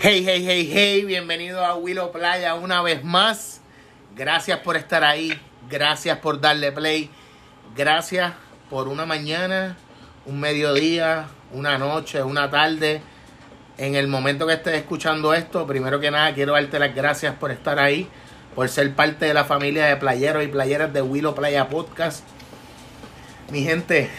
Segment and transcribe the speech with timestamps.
[0.00, 3.60] Hey, hey, hey, hey, bienvenido a Willow Playa una vez más.
[4.14, 7.10] Gracias por estar ahí, gracias por darle play,
[7.74, 8.34] gracias
[8.68, 9.76] por una mañana,
[10.26, 13.00] un mediodía, una noche, una tarde.
[13.78, 17.50] En el momento que estés escuchando esto, primero que nada quiero darte las gracias por
[17.50, 18.08] estar ahí,
[18.54, 22.24] por ser parte de la familia de playeros y playeras de Willow Playa Podcast.
[23.50, 24.10] Mi gente,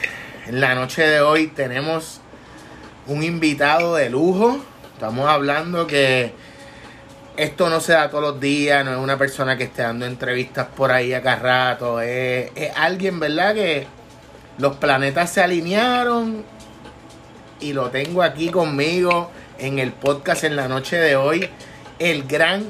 [0.48, 2.22] en la noche de hoy tenemos
[3.08, 4.64] un invitado de lujo.
[4.96, 6.32] Estamos hablando que
[7.36, 10.68] esto no se da todos los días, no es una persona que esté dando entrevistas
[10.74, 13.54] por ahí acá rato, es, es alguien, ¿verdad?
[13.54, 13.88] Que
[14.58, 16.46] los planetas se alinearon
[17.60, 21.50] y lo tengo aquí conmigo en el podcast en la noche de hoy,
[22.00, 22.64] el gran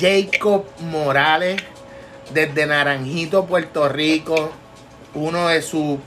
[0.00, 1.62] Jacob Morales
[2.34, 4.50] desde Naranjito, Puerto Rico,
[5.14, 6.00] uno de sus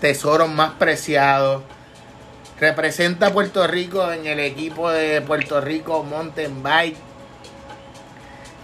[0.00, 1.64] tesoros más preciados.
[2.60, 6.98] Representa a Puerto Rico en el equipo de Puerto Rico Mountain Bike.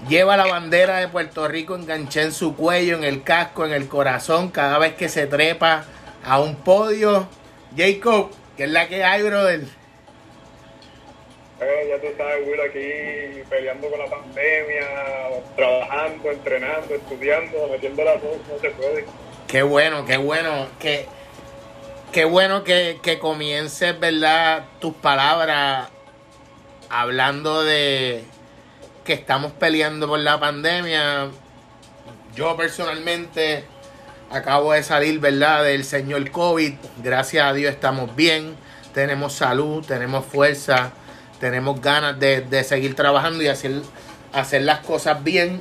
[0.06, 3.88] Lleva la bandera de Puerto Rico enganché en su cuello, en el casco, en el
[3.88, 5.86] corazón, cada vez que se trepa
[6.22, 7.26] a un podio.
[7.74, 9.62] Jacob, ¿qué es la que hay, brother?
[11.60, 14.86] Eh, ya tú sabes, Will, aquí peleando con la pandemia,
[15.56, 19.06] trabajando, entrenando, estudiando, metiendo la voz, no se puede.
[19.48, 21.06] Qué bueno, qué bueno, que
[22.16, 24.64] qué bueno que, que comiences, ¿verdad?
[24.80, 25.90] Tus palabras
[26.88, 28.24] hablando de
[29.04, 31.28] que estamos peleando por la pandemia.
[32.34, 33.66] Yo personalmente
[34.30, 35.64] acabo de salir, ¿verdad?
[35.64, 36.72] Del señor COVID.
[37.04, 38.56] Gracias a Dios estamos bien.
[38.94, 40.92] Tenemos salud, tenemos fuerza,
[41.38, 43.82] tenemos ganas de, de seguir trabajando y hacer,
[44.32, 45.60] hacer las cosas bien.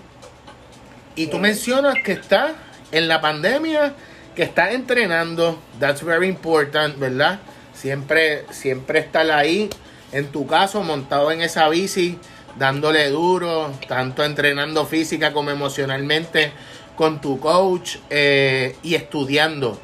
[1.17, 2.53] Y tú mencionas que estás
[2.93, 3.93] en la pandemia,
[4.35, 5.59] que estás entrenando.
[5.79, 7.39] That's very important, ¿verdad?
[7.73, 9.69] Siempre, siempre estar ahí.
[10.11, 12.19] En tu caso, montado en esa bici,
[12.57, 16.51] dándole duro, tanto entrenando física como emocionalmente
[16.95, 19.79] con tu coach eh, y estudiando.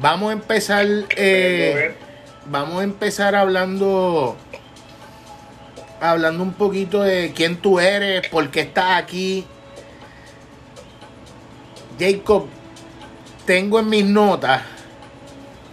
[0.00, 1.94] Vamos a empezar, eh,
[2.46, 4.36] vamos a empezar hablando,
[6.00, 9.44] hablando un poquito de quién tú eres, por qué estás aquí.
[11.98, 12.46] Jacob,
[13.48, 14.60] tengo en mis notas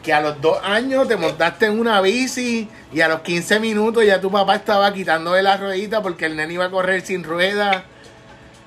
[0.01, 4.05] que a los dos años te montaste en una bici y a los 15 minutos
[4.05, 7.83] ya tu papá estaba quitándole la ruedita porque el nene iba a correr sin ruedas.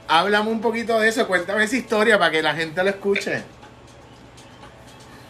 [0.08, 3.44] Háblame un poquito de eso, cuéntame esa historia para que la gente lo escuche.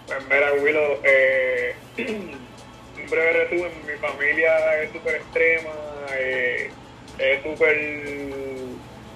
[0.08, 5.70] Pues mira, Willow, eh, un breve resumen, mi familia es súper extrema,
[6.16, 6.70] eh,
[7.16, 7.76] es súper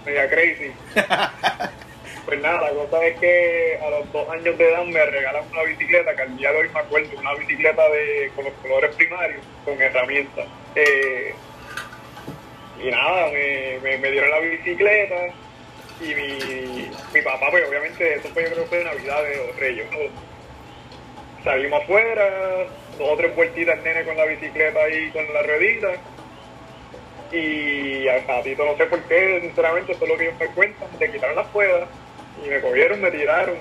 [0.07, 0.71] media crazy.
[2.25, 5.65] Pues nada, la cosa es que a los dos años de edad me regalan una
[5.65, 9.41] bicicleta, que al día de hoy me acuerdo, una bicicleta de, con los colores primarios,
[9.65, 10.47] con herramientas.
[10.77, 11.35] Eh,
[12.81, 15.35] y nada, me, me, me dieron la bicicleta
[16.01, 19.47] y mi, mi papá, pues obviamente, eso fue yo creo que fue de Navidad de
[19.47, 19.87] los Reyes.
[21.43, 22.67] Salimos afuera,
[22.99, 25.93] dos o tres vueltitas el nene con la bicicleta ahí con la ruedita.
[27.33, 30.89] Y al ratito no sé por qué, sinceramente, eso es lo que ellos me cuentan,
[31.01, 31.89] me quitaron las ruedas
[32.45, 33.57] y me cogieron, me tiraron,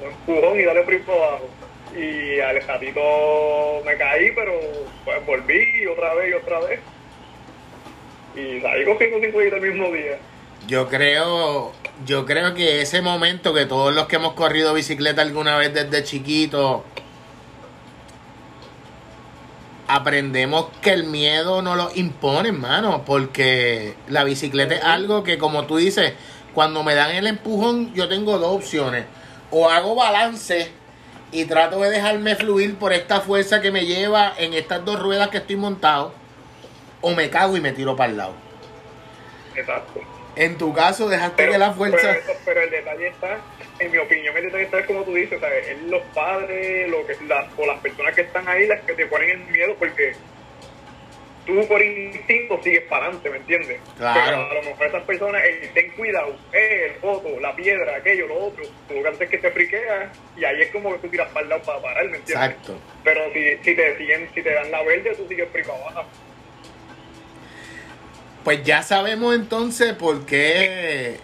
[0.00, 1.48] un empujón y dale por abajo.
[1.96, 4.52] Y al ratito me caí, pero
[5.04, 6.80] pues volví otra vez y otra vez.
[8.36, 10.18] Y salí cogiendo cinco el mismo día.
[10.68, 11.72] Yo creo,
[12.06, 16.04] yo creo que ese momento que todos los que hemos corrido bicicleta alguna vez desde
[16.04, 16.84] chiquito
[19.90, 25.66] aprendemos que el miedo no lo impone, hermano, porque la bicicleta es algo que como
[25.66, 26.12] tú dices,
[26.54, 29.04] cuando me dan el empujón, yo tengo dos opciones.
[29.50, 30.70] O hago balance
[31.32, 35.28] y trato de dejarme fluir por esta fuerza que me lleva en estas dos ruedas
[35.28, 36.12] que estoy montado,
[37.00, 38.34] o me cago y me tiro para el lado.
[39.54, 40.00] Exacto.
[40.36, 42.16] En tu caso, dejaste que la fuerza.
[42.24, 43.38] Pero, pero el detalle está,
[43.78, 45.68] en mi opinión, el detalle está como tú dices, ¿sabes?
[45.68, 49.06] Es los padres lo que, las, o las personas que están ahí las que te
[49.06, 50.14] ponen el miedo porque
[51.60, 53.80] tú por instinto sigues para adelante, ¿me entiendes?
[53.96, 54.20] Claro.
[54.24, 58.26] Pero a lo mejor esas personas, eh, ten cuidado, eh, el foto, la piedra, aquello,
[58.26, 60.98] lo otro, tú lo que haces es que te friqueas y ahí es como que
[60.98, 62.48] tú tiras para el lado para parar, ¿me entiendes?
[62.48, 62.78] Exacto.
[63.04, 66.06] Pero si, si te siguen, si te dan la verde, tú sigues frico abajo.
[68.44, 71.16] Pues ya sabemos entonces por qué,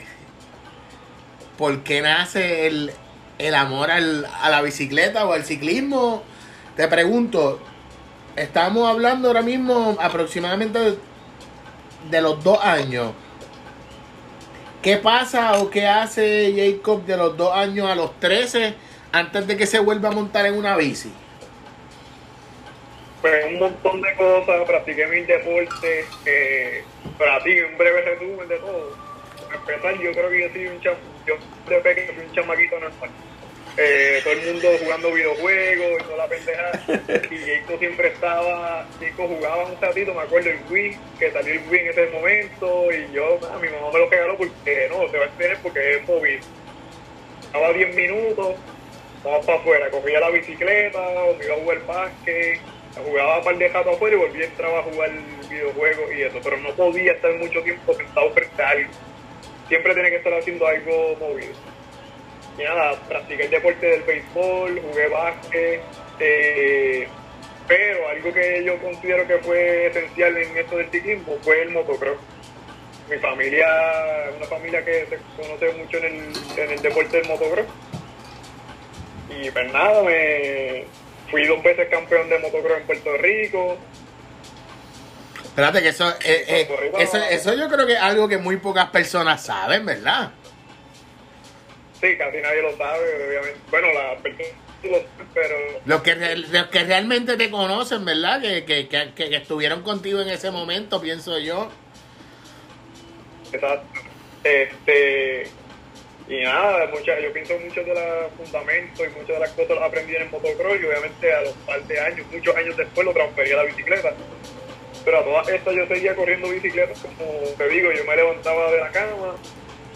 [1.56, 2.92] por qué nace el,
[3.38, 6.22] el amor al- a la bicicleta o al ciclismo.
[6.76, 7.58] Te pregunto,
[8.36, 10.96] estamos hablando ahora mismo aproximadamente
[12.10, 13.12] de, los dos años.
[14.82, 18.74] ¿Qué pasa o qué hace Jacob de los dos años a los 13
[19.10, 21.12] antes de que se vuelva a montar en una bici?
[23.26, 28.96] pues un montón de cosas, practiqué mil deportes, eh, un breve resumen de todo.
[29.46, 30.94] Para empezar, yo creo que yo soy un cham
[31.26, 31.34] yo
[31.68, 33.10] de un chamaquito normal.
[33.78, 36.72] Eh, todo el mundo jugando videojuegos y toda la pendeja.
[37.30, 41.68] Y Jacob siempre estaba, Jacob jugaba un ratito, me acuerdo, el Wii, que salió el
[41.68, 42.88] Wii en ese momento.
[42.90, 45.96] Y yo, a mi mamá me lo regaló porque no, se va a tener porque
[45.96, 46.40] es móvil.
[47.42, 48.56] Estaba 10 minutos,
[49.22, 50.98] vamos para afuera, cogía la bicicleta,
[51.38, 52.60] me iba a jugar básquet,
[53.04, 55.10] jugaba un par de rato afuera y volví a entrar a jugar
[55.50, 56.40] videojuegos y eso.
[56.42, 58.90] Pero no podía estar mucho tiempo sentado frente a algo.
[59.68, 61.75] Siempre tenía que estar haciendo algo movido
[62.64, 65.82] nada, practiqué el deporte del béisbol, jugué básquet,
[66.20, 67.08] eh,
[67.66, 72.16] pero algo que yo considero que fue esencial en esto del ciclismo fue el motocross.
[73.10, 73.66] Mi familia,
[74.36, 77.66] una familia que se conoce mucho en el, en el deporte del motocross.
[79.30, 80.84] Y pues nada, me
[81.30, 83.78] fui dos veces campeón de motocross en Puerto Rico.
[85.44, 88.90] Espérate que eso, eh, eh, eso, eso yo creo que es algo que muy pocas
[88.90, 90.30] personas saben, ¿verdad?
[92.00, 93.58] Sí, casi nadie lo sabe, obviamente.
[93.70, 94.52] Bueno, la personas
[94.82, 94.98] lo
[95.34, 95.56] pero...
[95.84, 98.40] Los que, los que realmente te conocen, ¿verdad?
[98.40, 101.70] Que, que, que, que, estuvieron contigo en ese momento, pienso yo.
[103.52, 104.00] Exacto.
[104.44, 105.48] Este...
[106.28, 109.84] Y nada, muchas, yo pienso mucho de los fundamentos y muchas de las cosas las
[109.84, 113.12] aprendí en el motocross y obviamente a los par de años, muchos años después lo
[113.12, 114.12] transferí a la bicicleta.
[115.04, 118.80] Pero a todas estas yo seguía corriendo bicicletas, como te digo, yo me levantaba de
[118.80, 119.36] la cama,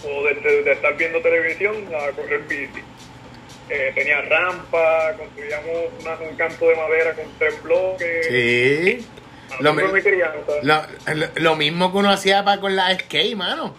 [0.04, 2.80] o de, estar viendo televisión a correr bici.
[3.68, 5.92] Eh, tenía rampa, construíamos
[6.28, 8.26] un canto de madera con tres bloques.
[8.26, 9.06] Sí.
[9.60, 9.72] Lo,
[11.36, 13.74] lo, mismo que uno hacía para con la skate, mano.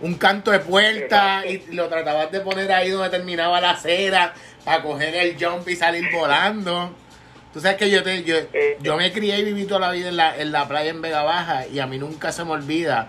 [0.00, 4.34] Un canto de puerta y lo tratabas de poner ahí donde terminaba la acera
[4.64, 6.94] para coger el jump y salir volando.
[7.52, 10.08] Tú sabes que yo te, yo, eh, yo me crié y viví toda la vida
[10.08, 13.08] en la, en la playa en Vega Baja y a mí nunca se me olvida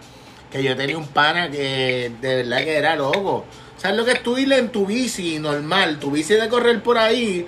[0.52, 3.46] que yo tenía un pana que de verdad que era loco.
[3.78, 5.98] ¿Sabes lo que es tú en tu bici normal?
[6.00, 7.48] Tu bici de correr por ahí,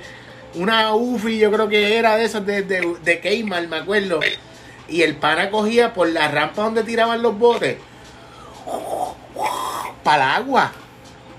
[0.56, 4.20] una UFI yo creo que era de esas de, de, de Keymar, me acuerdo.
[4.88, 7.78] Y el pana cogía por la rampa donde tiraban los botes
[10.04, 10.72] para el agua.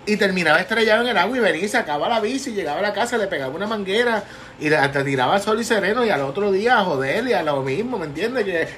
[0.06, 2.92] Y terminaba estrellado en el agua y venía y sacaba la bici, llegaba a la
[2.92, 4.22] casa, le pegaba una manguera
[4.60, 7.62] y hasta tiraba sol y sereno y al otro día a joder y a lo
[7.62, 8.44] mismo, ¿me entiendes?
[8.44, 8.68] Que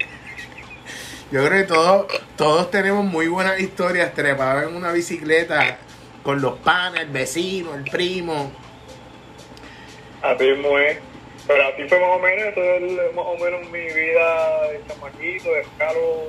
[1.30, 2.06] yo creo que todos,
[2.36, 5.78] todos tenemos muy buenas historias trepadas en una bicicleta
[6.22, 8.52] con los panes, el vecino, el primo.
[10.22, 10.98] Así mismo es.
[11.46, 15.52] Pero así fue más o menos, eso es más o menos mi vida de chamaquito,
[15.52, 16.24] de escalo,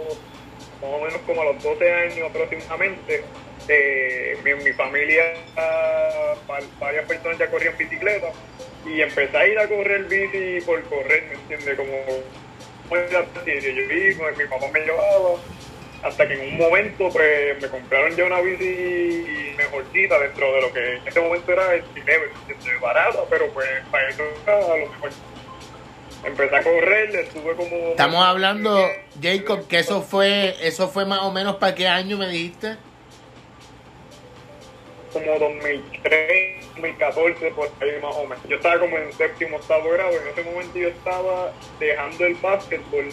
[0.81, 3.23] más o menos como a los 12 años aproximadamente.
[3.69, 5.23] Eh, en mi familia
[6.79, 8.27] varias personas ya corrían bicicleta
[8.85, 11.75] y empecé a ir a correr bici por correr, ¿me entiendes?
[11.75, 11.93] Como
[12.89, 15.35] muy yo vi, pues, mi papá me llevaba,
[16.03, 20.73] hasta que en un momento pues me compraron ya una bici mejorcita dentro de lo
[20.73, 22.29] que en ese momento era el level,
[22.81, 25.09] barata, pero pues para eso era lo mejor.
[26.23, 27.75] Empecé a correr, estuve como...
[27.89, 28.85] Estamos hablando,
[29.21, 32.75] Jacob, que eso fue, eso fue más o menos para qué año me dijiste?
[35.13, 38.43] Como 2003 2014, por ahí más o menos.
[38.47, 43.09] Yo estaba como en séptimo, octavo grado, en ese momento yo estaba dejando el básquetbol.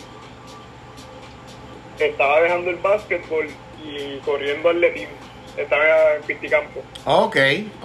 [1.98, 3.48] Estaba dejando el básquetbol
[3.84, 5.14] y corriendo atletismo.
[5.56, 6.80] Estaba en Pisticampo.
[7.04, 7.36] Ok,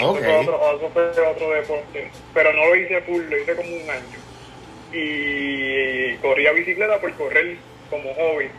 [0.02, 0.18] ok.
[0.18, 2.12] Eso fue otro, deporte.
[2.34, 4.20] Pero no lo hice full, lo hice como un año.
[4.92, 7.58] Y corría bicicleta por correr
[7.92, 8.50] como hobby.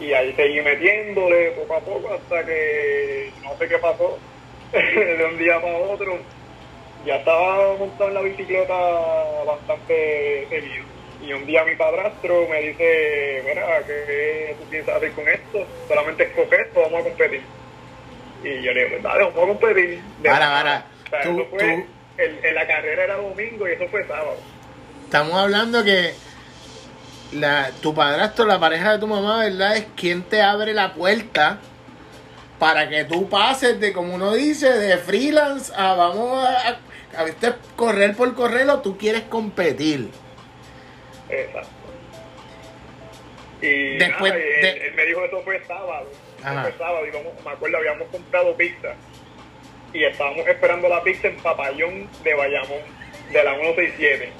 [0.00, 4.18] Y ahí seguí metiéndole poco a poco hasta que no sé qué pasó
[4.72, 6.18] de un día para otro,
[7.06, 8.74] ya estaba montado en la bicicleta
[9.46, 10.84] bastante seguido.
[11.26, 15.66] Y un día mi padrastro me dice, mira, ¿qué tú piensas hacer con esto?
[15.88, 17.42] Solamente escoger esto, vamos a competir.
[18.44, 20.00] Y yo le digo, pues dale, vamos a competir.
[20.22, 20.84] para,
[22.18, 24.36] en la carrera era domingo y eso fue sábado.
[25.04, 26.12] Estamos hablando que
[27.36, 29.76] la, tu padrastro, la pareja de tu mamá, ¿verdad?
[29.76, 31.58] Es quien te abre la puerta
[32.58, 37.56] para que tú pases de, como uno dice, de freelance a vamos a, a, a
[37.76, 40.10] correr por correr o tú quieres competir.
[41.28, 41.68] Exacto.
[43.60, 46.08] Y Después él, me dijo eso fue sábado.
[46.38, 48.94] Fue sábado y me acuerdo, habíamos comprado pizza
[49.92, 52.80] y estábamos esperando la pizza en Papayón de Bayamón,
[53.32, 54.30] de la 167.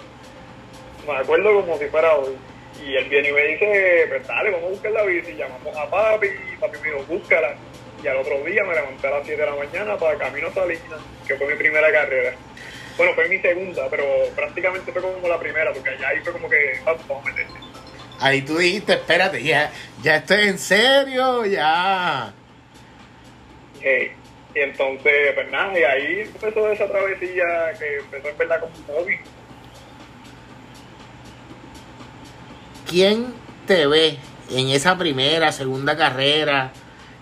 [1.06, 2.36] Me acuerdo como si fuera hoy.
[2.84, 5.32] Y él viene y me dice, pues dale, vamos a buscar la bici.
[5.34, 7.56] Llamamos a papi, y papi me dijo, búscala
[8.02, 11.00] y al otro día me levanté a las 7 de la mañana para Camino Salinas,
[11.26, 12.34] que fue mi primera carrera.
[12.96, 14.04] Bueno, fue mi segunda, pero
[14.34, 17.54] prácticamente fue como la primera, porque allá ahí fue como que vamos a meterse.
[18.20, 19.70] Ahí tú dijiste, espérate, ya,
[20.02, 22.32] ya estoy en serio, ya.
[23.80, 24.12] Hey.
[24.54, 28.84] Y entonces, pues nada, y ahí empezó esa travesía que empezó en verdad como un
[28.86, 29.18] hobby.
[32.88, 33.34] ¿Quién
[33.66, 34.18] te ve
[34.50, 36.72] en esa primera, segunda carrera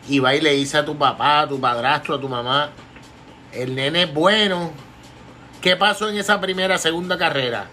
[0.09, 2.71] y va y le dice a tu papá, a tu padrastro, a tu mamá,
[3.53, 4.73] el nene es bueno?
[5.63, 7.67] ¿Qué pasó en esa primera, segunda carrera?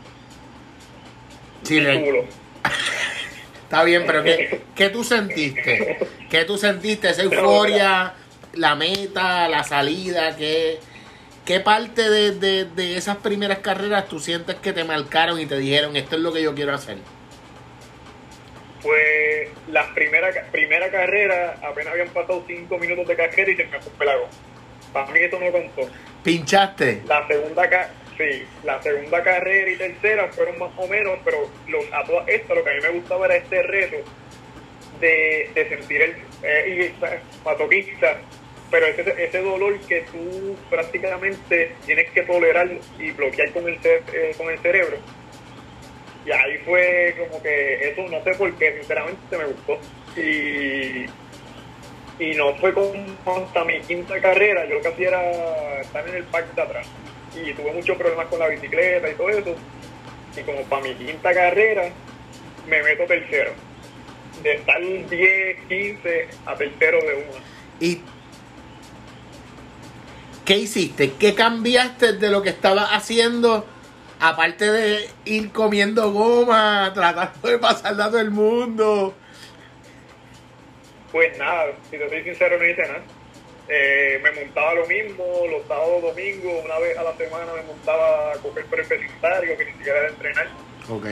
[1.63, 2.29] Sí, le-.
[3.63, 5.99] Está bien, pero ¿qué, qué tú sentiste?
[6.29, 7.09] ¿Qué tú sentiste?
[7.09, 8.13] Esa euforia,
[8.53, 10.79] la meta, la salida, ¿qué,
[11.45, 15.57] qué parte de, de- de esas primeras carreras tú sientes que te marcaron y te
[15.57, 16.97] dijeron, esto es lo que yo quiero hacer?
[18.81, 23.79] Pues la primera, primera carrera, apenas habían pasado cinco minutos de carrera y se me
[23.79, 24.27] fue un pelago.
[24.91, 25.89] Para mí eso no contó.
[26.23, 27.01] ¿Pinchaste?
[27.07, 27.69] La segunda
[28.17, 32.57] sí, la segunda carrera y tercera fueron más o menos, pero lo, a todas estas
[32.57, 33.97] lo que a mí me gustaba era este reto
[34.99, 38.17] de, de sentir el eh, y, masoquista,
[38.69, 42.69] pero ese, ese dolor que tú prácticamente tienes que tolerar
[42.99, 44.97] y bloquear con el, eh, con el cerebro.
[46.25, 49.79] Y ahí fue como que eso no sé por qué, sinceramente me gustó.
[50.19, 51.05] Y,
[52.23, 52.93] y no fue como
[53.25, 56.87] hasta mi quinta carrera, yo lo que hacía era estar en el parque de atrás.
[57.35, 59.55] Y tuve muchos problemas con la bicicleta y todo eso.
[60.37, 61.89] Y como para mi quinta carrera,
[62.67, 63.53] me meto tercero.
[64.43, 65.09] De estar 10,
[65.67, 67.43] 15 a tercero de una.
[67.79, 68.01] ¿Y
[70.45, 71.13] qué hiciste?
[71.13, 73.65] ¿Qué cambiaste de lo que estabas haciendo?
[74.21, 79.15] Aparte de ir comiendo goma, tratando de pasarla a todo el mundo.
[81.11, 83.01] Pues nada, si te soy sincero, no hice nada.
[83.67, 88.33] Eh, me montaba lo mismo, los sábados, domingos, una vez a la semana me montaba
[88.33, 90.47] a coger por el vecindario, que ni siquiera era entrenar.
[90.87, 91.05] Ok.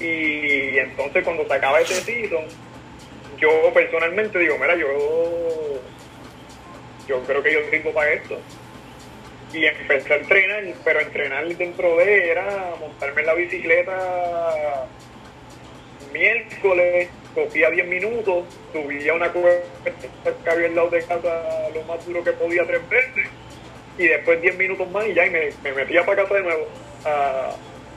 [0.00, 2.44] Y entonces cuando se acaba ese season,
[3.38, 4.88] yo personalmente digo, mira, yo,
[7.08, 8.38] yo creo que yo sirvo para esto.
[9.56, 14.86] Y empecé a entrenar, pero entrenar dentro de era montarme en la bicicleta
[16.12, 22.04] miércoles, cogía 10 minutos, subía una cuesta que había al lado de casa lo más
[22.06, 23.26] duro que podía tres veces,
[23.98, 26.66] y después 10 minutos más y ya y me, me metía para casa de nuevo
[27.04, 27.50] a,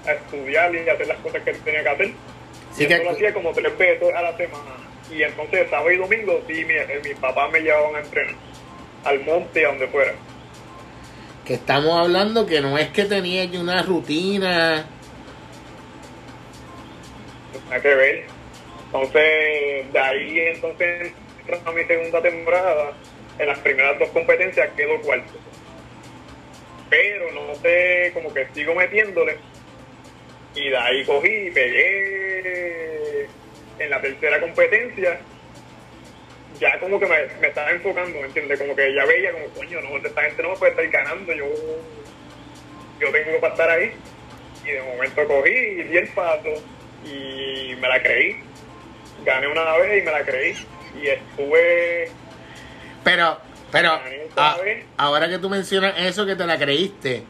[0.08, 2.08] a estudiar y a hacer las cosas que tenía que hacer.
[2.74, 4.76] Sí y que- eso lo hacía como tres veces a la semana.
[5.12, 8.36] Y entonces sábado y domingo sí, mi, eh, mis papás me llevaban a entrenar
[9.06, 10.14] al monte, a donde fuera.
[11.50, 14.86] Estamos hablando que no es que tenía yo una rutina.
[17.66, 18.26] Nada que ver.
[18.86, 22.94] Entonces, de ahí entonces entrando a mi segunda temporada,
[23.40, 25.34] en las primeras dos competencias quedo cuarto.
[26.90, 29.38] Pero no sé, como que sigo metiéndole.
[30.56, 33.28] Y de ahí cogí y pegué
[33.80, 35.20] en la tercera competencia.
[36.60, 38.60] Ya como que me, me estaba enfocando, ¿me entiendes?
[38.60, 41.46] Como que ya veía como, coño, no, esta gente no me puede estar ganando, yo,
[43.00, 43.92] yo tengo que estar ahí.
[44.66, 46.50] Y de momento cogí y di el paso
[47.06, 48.42] y me la creí.
[49.26, 50.56] Gané una vez y me la creí.
[51.02, 52.10] Y estuve
[53.04, 53.38] Pero,
[53.72, 53.92] pero,
[54.36, 54.58] a-
[54.98, 57.24] ahora que tú mencionas eso que te la creíste,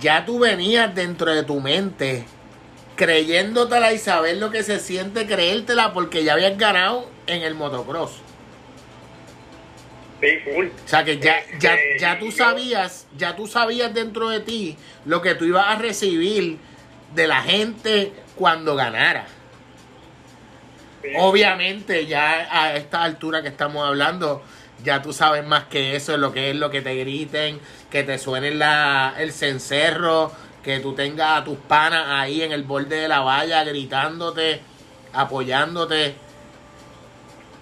[0.00, 2.24] ya tú venías dentro de tu mente
[3.00, 8.10] creyéndotela y saber lo que se siente creértela porque ya habías ganado en el motocross.
[10.20, 10.66] Sí, full.
[10.66, 14.76] O sea que ya, ya, Este, ya tú sabías, ya tú sabías dentro de ti
[15.06, 16.58] lo que tú ibas a recibir
[17.14, 19.26] de la gente cuando ganara.
[21.00, 21.08] Sí.
[21.16, 24.42] Obviamente, ya a esta altura que estamos hablando,
[24.84, 28.18] ya tú sabes más que eso, lo que es lo que te griten, que te
[28.18, 33.08] suene la, el cencerro, que tú tengas a tus panas ahí en el borde de
[33.08, 34.60] la valla gritándote,
[35.12, 36.14] apoyándote.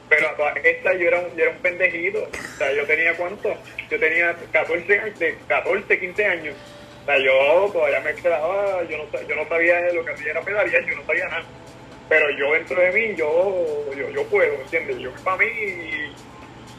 [0.08, 2.18] Pero a todas estas yo era, un, yo era un pendejito.
[2.22, 3.54] O sea, yo tenía cuánto?
[3.90, 6.54] Yo tenía 14, años- de 14 15 años.
[7.02, 10.40] O sea, yo todavía me quedaba, yo no, yo no sabía lo que hacía era
[10.42, 11.44] pedalear, yo no sabía nada.
[12.08, 14.98] Pero yo dentro de mí, yo, yo, yo puedo, ¿entiendes?
[14.98, 15.46] Yo para mí,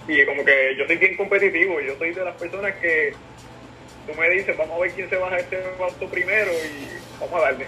[0.08, 3.14] y, y como que yo soy bien competitivo, yo soy de las personas que
[4.12, 6.88] tú me dices, vamos a ver quién se baja este auto primero y
[7.20, 7.68] vamos a darle.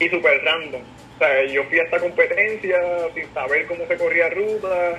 [0.00, 0.82] Y super random.
[1.14, 2.76] O sea, yo fui a esta competencia
[3.14, 4.96] sin saber cómo se corría ruta.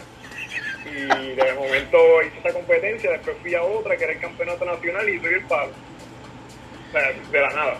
[0.85, 5.09] Y de momento hice esta competencia, después fui a otra que era el campeonato nacional
[5.09, 5.71] y soy el palo.
[6.89, 7.77] O sea, de la nada.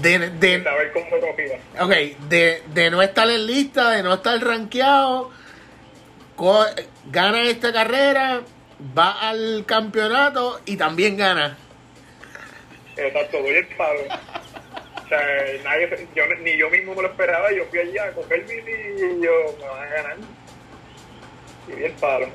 [0.00, 1.58] De, Sin de, saber cómo se cogía.
[1.80, 5.30] ok, de, de no estar en lista, de no estar rankeado,
[7.10, 8.42] gana esta carrera,
[8.96, 11.56] va al campeonato y también gana.
[12.96, 14.00] Exacto, doy el palo.
[15.12, 17.52] Sea, nadie, yo, ni yo mismo me lo esperaba.
[17.52, 20.16] Yo fui allá a coger bici y yo me van a ganar.
[21.68, 22.28] Y di el palo.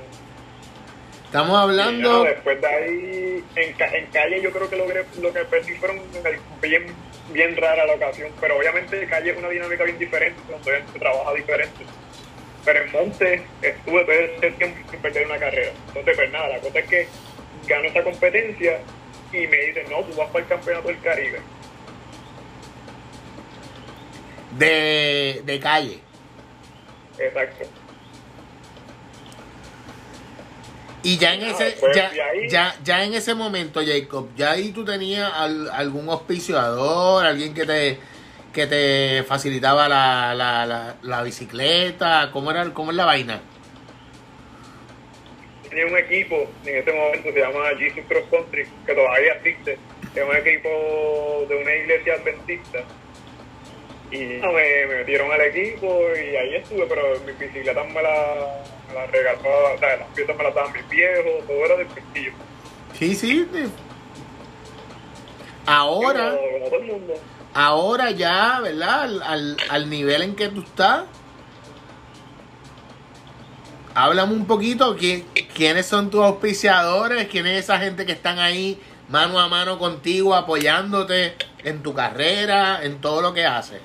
[1.25, 2.23] Estamos hablando...
[2.23, 6.01] después de ahí, en, en calle yo creo que logré, lo que perdí fueron
[6.61, 6.85] bien,
[7.33, 11.33] bien rara la ocasión, pero obviamente calle es una dinámica bien diferente, donde se trabaja
[11.33, 11.83] diferente.
[12.63, 15.71] Pero en monte estuve todo ese tiempo sin perder una carrera.
[15.87, 17.07] Entonces, pues nada, la cosa es que
[17.67, 18.79] gano esa competencia
[19.33, 21.41] y me dicen, no, tú vas para el campeonato del Caribe.
[24.57, 25.99] De, de calle.
[27.19, 27.65] Exacto.
[31.03, 34.51] Y ya en Ah, ese, pues, ya, ahí- ya, ya en ese momento, Jacob, ya
[34.51, 37.99] ahí tú tenías al- algún auspiciador, alguien que te,
[38.51, 43.41] que te facilitaba la, la, la, la bicicleta, ¿cómo era, cómo es la vaina?
[45.69, 49.77] tenía un equipo en ese momento se llama Jesus Cross Country que todavía existe
[50.15, 52.79] es un equipo de una iglesia adventista
[54.11, 54.39] y me,
[54.87, 59.73] me metieron al equipo y ahí estuve pero mis bicicletas me la, me la regaló
[59.75, 62.31] o sea las piezas me las daban mis viejos todo era del castillo
[62.97, 63.47] Sí, sí.
[65.65, 67.13] Ahora, como, como todo el mundo
[67.53, 69.01] ahora ya, ¿verdad?
[69.03, 71.03] Al, al, al nivel en que tú estás.
[73.93, 77.27] Háblame un poquito, ¿qui- ¿quiénes son tus auspiciadores?
[77.27, 82.83] ¿Quién es esa gente que están ahí mano a mano contigo, apoyándote en tu carrera,
[82.83, 83.81] en todo lo que haces?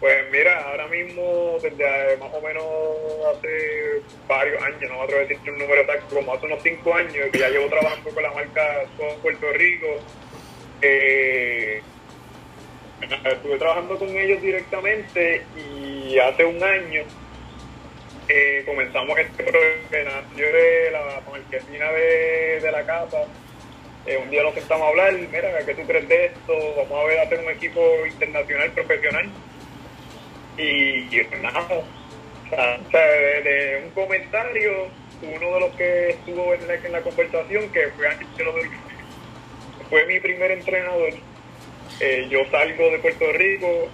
[0.00, 2.64] Pues mira, ahora mismo, desde más o menos
[3.36, 6.94] hace varios años, no me atrevo a decirte un número exacto, como hace unos cinco
[6.94, 9.86] años, que ya llevo trabajando con la marca Son Puerto Rico.
[10.80, 11.82] Eh,
[13.02, 17.02] estuve trabajando con ellos directamente y hace un año
[18.28, 19.44] eh, comenzamos este
[20.04, 23.24] nació de la marquesina de, de la casa.
[24.06, 26.54] Eh, un día nos sentamos a hablar, mira, ¿qué tú crees de esto?
[26.78, 29.28] Vamos a ver hacer un equipo internacional profesional
[30.58, 31.08] y,
[31.42, 34.88] nada, o sea, de, de un comentario,
[35.22, 38.70] uno de los que estuvo en la, en la conversación, que fue Ángelo del-
[39.88, 41.12] fue mi primer entrenador,
[42.00, 43.90] eh, yo salgo de Puerto Rico,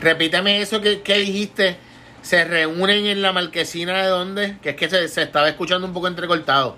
[0.00, 1.76] Repítame eso que, que dijiste.
[2.22, 4.56] ¿Se reúnen en la marquesina de dónde?
[4.62, 6.76] Que es que se, se estaba escuchando un poco entrecortado.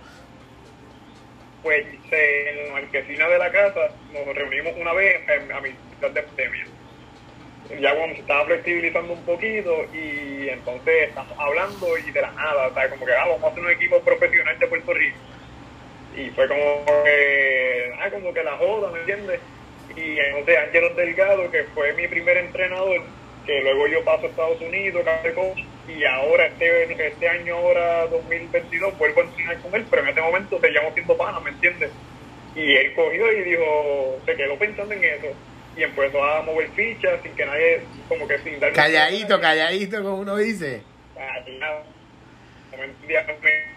[1.63, 6.23] pues en la marquesina de la casa nos reunimos una vez en, a mitad de
[6.23, 6.67] pandemia.
[7.71, 12.69] Ya cuando se estaba flexibilizando un poquito y entonces estamos hablando y de la nada,
[12.69, 15.17] o como que ah, vamos a hacer un equipo profesional de Puerto Rico.
[16.17, 19.41] Y fue como que, ah, como que la joda, ¿me entiendes?
[19.97, 23.03] Y entonces Ángelo Delgado, que fue mi primer entrenador,
[23.47, 25.05] que luego yo paso a Estados Unidos,
[25.89, 30.21] y ahora este, este año, ahora 2022, vuelvo a entrenar con él, pero en este
[30.21, 31.91] momento seguíamos siendo panas, ¿me entiendes?
[32.55, 35.27] Y él cogió y dijo, se quedó pensando en eso.
[35.77, 38.73] Y empezó a mover fichas sin que nadie, como que sin dar...
[38.73, 40.83] Calladito, calladito, como uno dice.
[41.19, 41.41] Ah,
[42.73, 43.75] Un día me,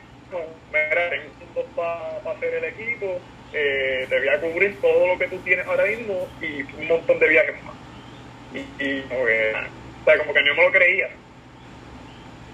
[1.76, 3.20] para hacer el equipo,
[3.54, 7.20] eh, te voy a cubrir todo lo que tú tienes ahora mismo y un montón
[7.20, 7.76] de viajes más.
[8.54, 11.10] Y, y como que, o sea, como que no me lo creía.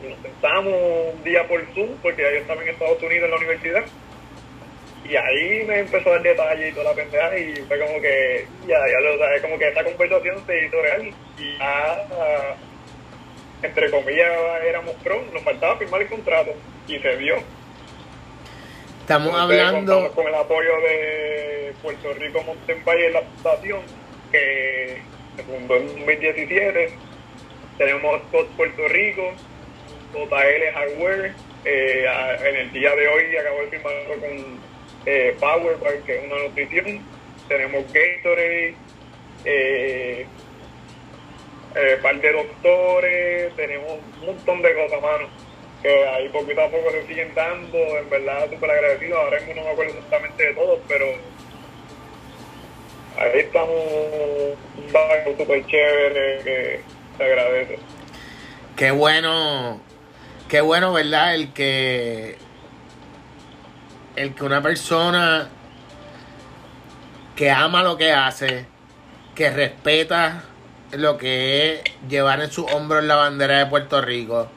[0.03, 0.73] Y nos sentamos
[1.13, 3.83] un día por Zoom, porque ya yo estaba en Estados Unidos en la universidad.
[5.05, 8.47] Y ahí me empezó a dar detalles y toda la pendeja y fue como que,
[8.67, 12.07] ya, ya lo sabes, como que esta conversación se hizo real y ya,
[13.61, 14.31] entre comillas,
[14.65, 16.51] éramos pro, nos faltaba firmar el contrato
[16.87, 17.35] y se vio.
[19.01, 20.11] Estamos hablando...
[20.13, 23.81] Con el apoyo de Puerto Rico Mountain Bike en la fundación,
[24.31, 25.01] que
[25.35, 26.89] se fundó en 2017.
[27.77, 28.21] Tenemos
[28.55, 29.33] Puerto Rico,
[30.13, 31.33] JL Hardware,
[31.65, 32.05] eh,
[32.45, 34.72] en el día de hoy acabo de firmar con
[35.05, 37.01] eh, Power, que es una nutrición,
[37.47, 38.75] tenemos Gatorade,
[39.45, 40.25] eh,
[41.75, 45.27] eh, par de doctores, tenemos un montón de cosas, mano,
[45.81, 49.63] que ahí poquito a poco se siguen dando, en verdad súper agradecido, ahora mismo no
[49.63, 51.05] me acuerdo exactamente de todo, pero
[53.17, 53.75] ahí estamos
[54.77, 56.79] un barco súper chévere que
[57.17, 57.79] se agradece.
[58.75, 59.81] Qué bueno,
[60.47, 61.35] qué bueno, ¿verdad?
[61.35, 62.37] El que
[64.15, 65.49] el que una persona
[67.35, 68.65] que ama lo que hace,
[69.35, 70.43] que respeta
[70.91, 74.47] lo que es llevar en sus hombros la bandera de Puerto Rico,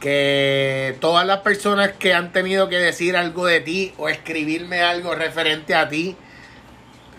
[0.00, 5.14] que todas las personas que han tenido que decir algo de ti o escribirme algo
[5.14, 6.16] referente a ti,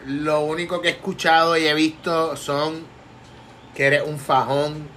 [0.05, 2.85] lo único que he escuchado y he visto son
[3.75, 4.87] que eres un fajón,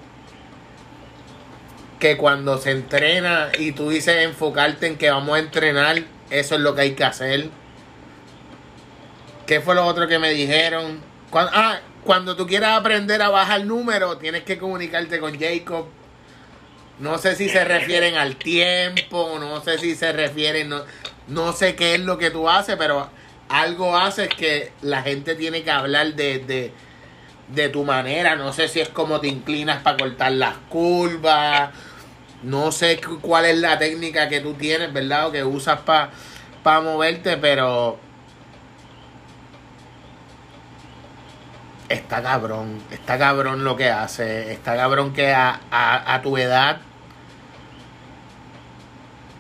[2.01, 6.61] que cuando se entrena y tú dices enfocarte en que vamos a entrenar, eso es
[6.63, 7.51] lo que hay que hacer.
[9.47, 11.01] ¿Qué fue lo otro que me dijeron?
[11.31, 15.87] Cuando, ah, cuando tú quieras aprender a bajar número, tienes que comunicarte con Jacob.
[16.99, 20.83] No sé si se refieren al tiempo, no sé si se refieren, no,
[21.29, 23.11] no sé qué es lo que tú haces, pero
[23.49, 26.73] algo haces que la gente tiene que hablar de, de,
[27.49, 28.37] de tu manera.
[28.37, 31.71] No sé si es como te inclinas para cortar las curvas
[32.43, 35.29] no sé cuál es la técnica que tú tienes, ¿verdad?
[35.29, 37.99] O que usas para moverte, pero
[41.91, 46.79] está cabrón, está cabrón lo que hace, está cabrón que a, a, tu edad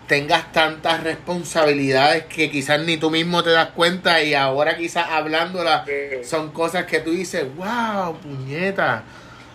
[0.09, 5.85] tengas tantas responsabilidades que quizás ni tú mismo te das cuenta y ahora quizás hablándola
[6.25, 9.05] son cosas que tú dices, wow, puñeta,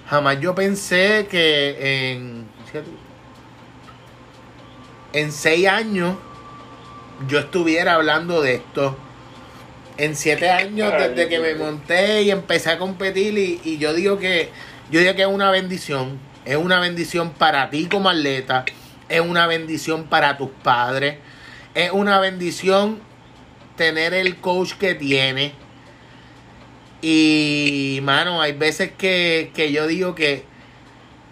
[0.10, 2.48] jamás yo pensé que en
[5.16, 6.18] en seis años
[7.30, 8.98] yo estuviera hablando de esto.
[9.98, 14.50] En siete años desde que me monté y empecé a competir y, yo digo que
[14.92, 16.20] yo digo que es una bendición.
[16.44, 18.66] Es una bendición para ti como atleta.
[19.08, 21.16] Es una bendición para tus padres.
[21.74, 23.00] Es una bendición
[23.78, 25.54] tener el coach que tiene.
[27.02, 30.44] Y, mano, hay veces que, que yo digo que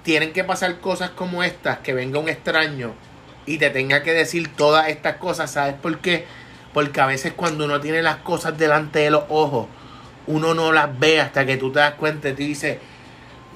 [0.03, 2.93] tienen que pasar cosas como estas, que venga un extraño
[3.45, 6.25] y te tenga que decir todas estas cosas, ¿sabes por qué?
[6.73, 9.67] Porque a veces cuando uno tiene las cosas delante de los ojos,
[10.27, 12.77] uno no las ve hasta que tú te das cuenta y te dices,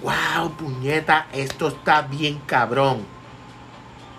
[0.01, 3.05] wow, puñeta, esto está bien cabrón.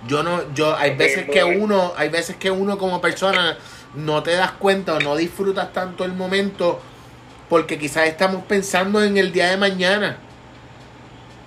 [0.06, 3.58] Yo no, yo, hay veces que uno, hay veces que uno como persona
[3.94, 6.80] no te das cuenta o no disfrutas tanto el momento
[7.48, 10.18] porque quizás estamos pensando en el día de mañana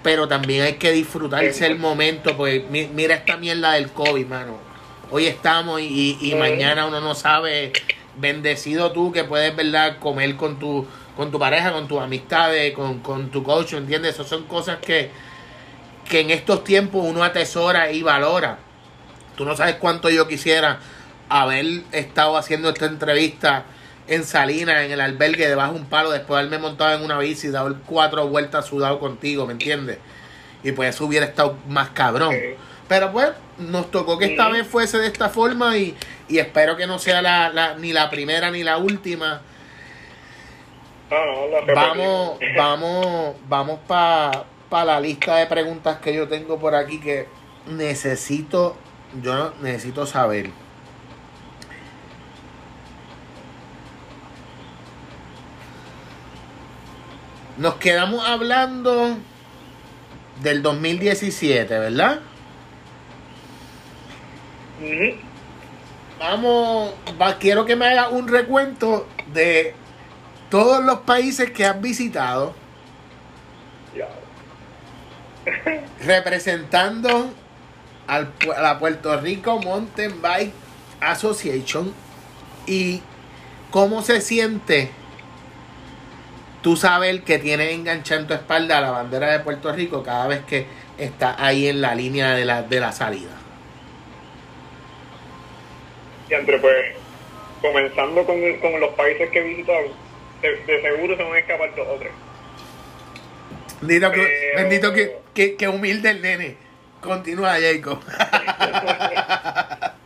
[0.04, 4.58] pero también hay que disfrutarse el momento, porque mira esta mierda del COVID, mano.
[5.12, 7.74] Hoy estamos y, y, mañana uno no sabe,
[8.18, 10.88] bendecido tú que puedes, ¿verdad?, comer con tu,
[11.18, 14.16] con tu pareja, con tus amistades, con, con tu coach, ¿entiendes?
[14.16, 15.12] Esas son cosas que,
[16.10, 18.60] que en estos tiempos uno atesora y valora.
[19.36, 20.80] Tú no sabes cuánto yo quisiera
[21.28, 23.66] haber estado haciendo esta entrevista
[24.08, 27.18] en Salinas, en el albergue, debajo de un palo, después de haberme montado en una
[27.20, 30.00] bici, dado cuatro vueltas sudado contigo, ¿me entiendes?
[30.64, 32.36] Y pues eso hubiera estado más cabrón.
[32.88, 35.96] Pero pues nos tocó que esta vez fuese de esta forma y,
[36.30, 39.42] espero que no sea la, ni la primera ni la última.
[41.74, 47.28] vamos, vamos, vamos para pa la lista de preguntas que yo tengo por aquí que
[47.68, 48.78] necesito,
[49.22, 50.50] yo necesito saber.
[57.62, 59.15] Nos quedamos hablando
[60.41, 62.19] del 2017, ¿verdad?
[66.17, 66.91] Vamos,
[67.39, 69.76] quiero que me haga un recuento de
[70.50, 72.56] todos los países que has visitado,
[73.95, 74.10] Ya.
[76.04, 77.32] representando
[78.08, 80.54] al, a la Puerto Rico Mountain Bike
[81.00, 81.93] Association
[82.65, 83.04] y
[83.69, 84.89] cómo se siente
[86.62, 90.41] tú saber que tienes enganchada en tu espalda la bandera de Puerto Rico cada vez
[90.45, 90.65] que
[90.97, 93.32] está ahí en la línea de la, de la salida.
[96.30, 96.76] Y entre pues,
[97.62, 99.80] comenzando con, con los países que he visitado,
[100.41, 102.12] de, de seguro se van a escapar dos o tres.
[103.82, 106.56] Bendito que, Pero- bendito que, que, que humilde el nene.
[107.02, 108.00] Continúa, Jacob.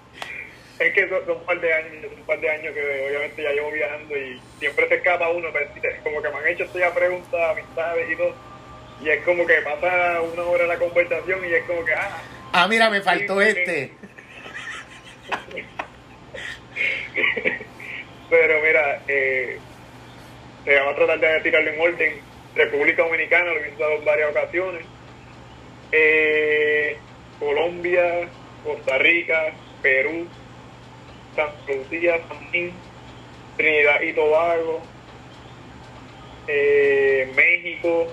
[0.79, 3.51] Es que son, son un par de años, un par de años que obviamente ya
[3.51, 5.47] llevo viajando y siempre se escapa uno,
[6.03, 8.33] como que me han hecho esto ya preguntas, amistades y todo.
[9.01, 12.21] Y es como que pasa una hora la conversación y es como que, ah,
[12.57, 13.91] Ah, mira, me faltó este.
[18.29, 19.59] pero mira, eh,
[20.63, 22.13] se va a tratar de tirarlo en orden.
[22.55, 24.85] República Dominicana lo he visitado en varias ocasiones.
[25.91, 26.95] Eh,
[27.37, 28.29] Colombia,
[28.63, 30.25] Costa Rica, Perú,
[31.35, 32.73] Santa Lucía, San
[33.57, 34.81] Trinidad y Tobago,
[36.47, 38.07] eh, México,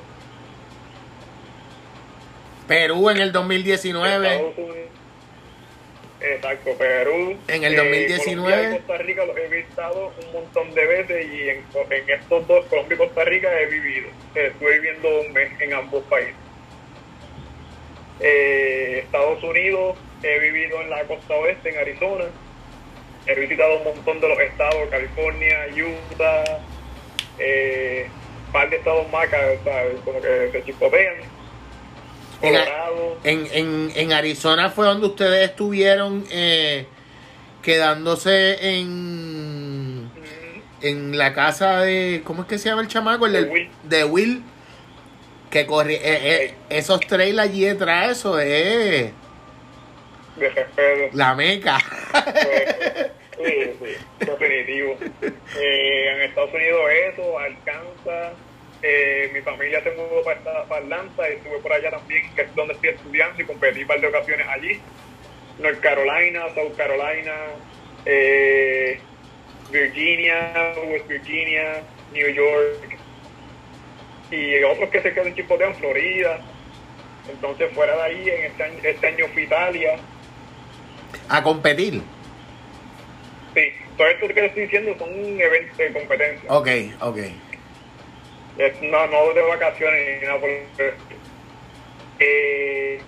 [2.66, 4.26] Perú en el 2019.
[4.26, 4.88] Estados Unidos.
[6.20, 7.37] Exacto, Perú.
[7.48, 8.35] En el eh, 2019.
[8.35, 12.46] Colombia y Costa Rica los he visitado un montón de veces y en, en estos
[12.46, 14.08] dos, Colombia y Costa Rica, he vivido.
[14.35, 16.35] Eh, Estuve viviendo un mes en ambos países.
[18.20, 22.24] Eh, Estados Unidos, he vivido en la costa oeste, en Arizona.
[23.26, 26.44] He visitado un montón de los estados, California, Utah,
[27.38, 28.08] eh,
[28.46, 30.00] un par de estados más ¿sabes?
[30.04, 31.14] como que se chipotean.
[32.42, 33.18] En, Colorado.
[33.22, 36.87] en, en, en Arizona fue donde ustedes estuvieron eh,
[37.62, 42.22] quedándose en, Mm, en la casa de.
[42.24, 43.26] ¿Cómo es que se llama el chamaco?
[43.26, 43.70] El De Will.
[43.85, 44.42] De Will.
[45.50, 45.94] Que corre.
[45.94, 46.00] eh,
[46.44, 49.12] eh, esos trails allí detrás, eso es
[50.37, 51.79] de la meca.
[53.37, 54.97] Sí, sí, definitivo.
[55.59, 56.81] Eh, en Estados Unidos
[57.12, 58.33] eso, Alcanza.
[58.83, 62.42] Eh, mi familia se mudó para, esta- para Atlanta y estuve por allá también, que
[62.42, 64.81] es donde estoy estudiando y competí un par de ocasiones allí.
[65.59, 67.33] North Carolina, South Carolina,
[68.07, 68.99] eh,
[69.71, 72.99] Virginia, West Virginia, New York
[74.31, 76.40] y otros que se quedan chipotean, Florida.
[77.31, 79.97] Entonces fuera de ahí, en este año, este año fui a Italia.
[81.28, 82.02] A competir.
[83.54, 83.62] Sí,
[83.96, 85.08] todo esto que estoy diciendo son
[85.40, 86.50] eventos de competencia.
[86.52, 86.68] Ok,
[87.00, 87.18] ok.
[88.58, 90.50] Es- no, no de vacaciones ni nada por.
[92.18, 93.00] Eh,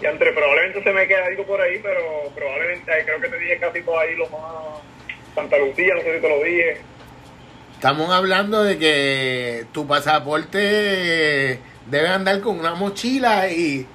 [0.00, 2.00] y entre probablemente se me queda algo por ahí, pero
[2.34, 4.42] probablemente creo que te dije casi todo ahí lo más.
[5.34, 6.76] Santa Lucía, no sé si te lo dije.
[7.74, 13.86] Estamos hablando de que tu pasaporte debe andar con una mochila y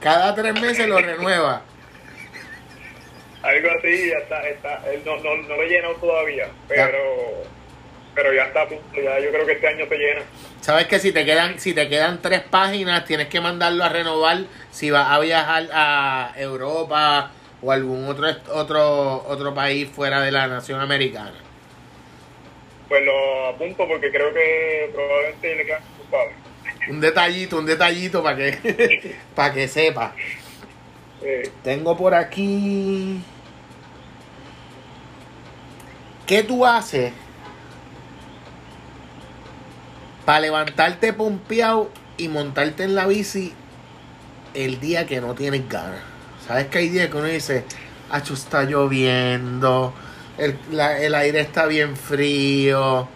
[0.00, 1.62] cada tres meses lo renueva.
[3.46, 7.44] Algo así, ya está, está, él no, no, no lo he llenado todavía, pero,
[8.12, 10.22] pero ya está a punto, ya yo creo que este año se llena.
[10.60, 14.38] Sabes que si te quedan, si te quedan tres páginas, tienes que mandarlo a renovar
[14.72, 17.30] si vas a viajar a Europa
[17.62, 21.34] o algún otro otro otro país fuera de la nación americana.
[22.88, 25.82] Pues lo apunto porque creo que probablemente le quedan.
[26.88, 30.14] Un detallito, un detallito para que para que sepa.
[31.62, 33.20] Tengo por aquí.
[36.26, 37.12] ¿Qué tú haces
[40.24, 43.54] para levantarte pompeado y montarte en la bici
[44.54, 46.00] el día que no tienes ganas?
[46.46, 47.64] ¿Sabes que hay días que uno dice,
[48.10, 49.94] Acho, está lloviendo,
[50.36, 50.58] el,
[51.00, 53.08] el aire está bien frío?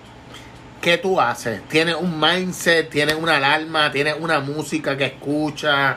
[0.81, 1.63] ¿Qué tú haces?
[1.69, 2.89] ¿Tienes un mindset?
[2.91, 3.91] ¿Tienes una alarma?
[3.91, 5.97] ¿Tienes una música que escuchas?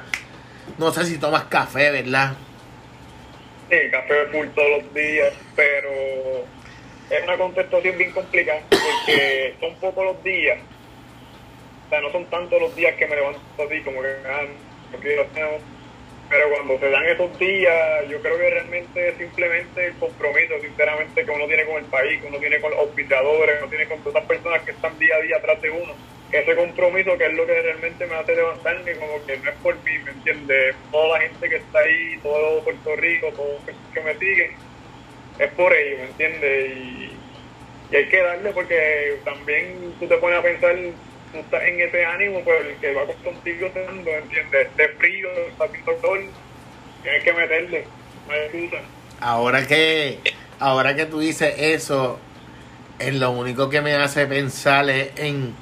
[0.77, 2.33] No sé si tomas café, ¿verdad?
[3.69, 6.45] Sí, café full todos los días, pero
[7.09, 10.59] es una contestación bien complicada porque son pocos los días.
[11.85, 14.41] O sea, no son tantos los días que me levanto así como que ah,
[14.91, 15.59] no quiero hacer.
[16.29, 21.31] Pero cuando se dan esos días, yo creo que realmente simplemente el compromiso, sinceramente, que
[21.31, 23.99] uno tiene con el país, que uno tiene con los auspiciadores, que uno tiene con
[23.99, 25.93] todas las personas que están día a día atrás de uno.
[26.31, 29.75] Ese compromiso que es lo que realmente me hace levantarme, como que no es por
[29.83, 30.75] mí, ¿me entiendes?
[30.91, 34.55] Toda la gente que está ahí, todo Puerto Rico, todos los que me siguen,
[35.39, 36.71] es por ellos, ¿me entiendes?
[36.77, 37.11] Y,
[37.91, 40.75] y hay que darle porque también tú te pones a pensar,
[41.31, 44.75] tú estás en ese ánimo, pues el que va contigo te ¿entiendes?
[44.75, 46.29] De frío, está haciendo sol,
[47.01, 47.85] tienes que meterle,
[48.27, 48.81] no hay excusa.
[49.19, 50.19] Ahora que,
[50.59, 52.19] ahora que tú dices eso,
[52.99, 55.55] en lo único que me hace pensar es en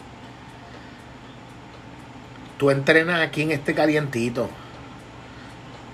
[2.57, 4.49] tú entrenas aquí en este calientito.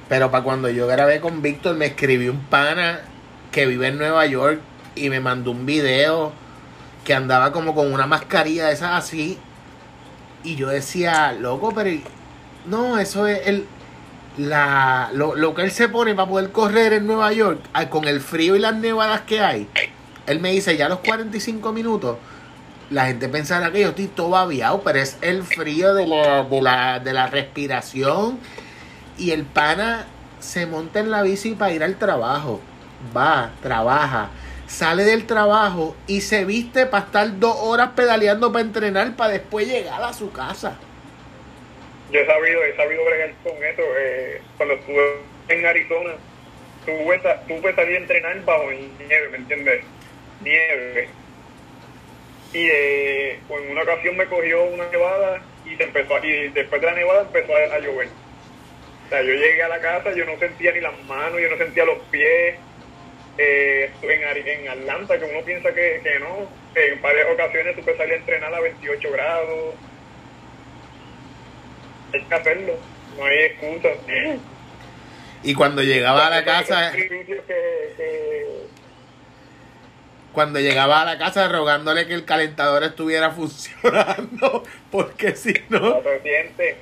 [0.09, 3.01] Pero para cuando yo grabé con Víctor me escribió un pana
[3.57, 4.59] que vive en Nueva York
[4.93, 6.31] y me mandó un video
[7.03, 9.39] que andaba como con una mascarilla de esas así.
[10.43, 11.89] Y yo decía, loco, pero
[12.67, 13.65] no, eso es el,
[14.37, 18.07] la, lo, lo que él se pone para poder correr en Nueva York ah, con
[18.07, 19.67] el frío y las nevadas que hay.
[20.27, 22.17] Él me dice, ya a los 45 minutos,
[22.91, 26.61] la gente pensará que yo estoy todo babiado, pero es el frío de la, de
[26.61, 28.37] la, de la respiración.
[29.17, 30.05] Y el pana
[30.39, 32.61] se monta en la bici para ir al trabajo.
[33.15, 34.29] Va, trabaja,
[34.67, 39.67] sale del trabajo y se viste para estar dos horas pedaleando para entrenar para después
[39.67, 40.77] llegar a su casa.
[42.11, 43.81] Yo he sabido, he sabido bregar con eso.
[43.97, 45.03] Eh, cuando estuve
[45.49, 46.11] en Arizona,
[46.85, 49.83] tuve, tuve salir a entrenar bajo nieve, ¿me entiendes?
[50.41, 51.09] Nieve.
[52.53, 56.93] Y eh, en una ocasión me cogió una nevada y, empezó, y después de la
[56.93, 58.07] nevada empezó a, llover.
[59.05, 61.57] O sea, yo llegué a la casa, yo no sentía ni las manos, yo no
[61.57, 62.55] sentía los pies.
[63.37, 67.97] Eh, en, en Atlanta, que uno piensa que, que no, en varias ocasiones tuve que
[67.97, 69.75] salir a entrenar a 28 grados
[72.13, 72.73] hay que hacerlo,
[73.17, 73.89] no hay excusa.
[75.43, 76.91] Y cuando llegaba a la casa...
[80.33, 85.79] Cuando llegaba a la casa rogándole que el calentador estuviera funcionando, porque si no...
[85.79, 86.77] No se siente.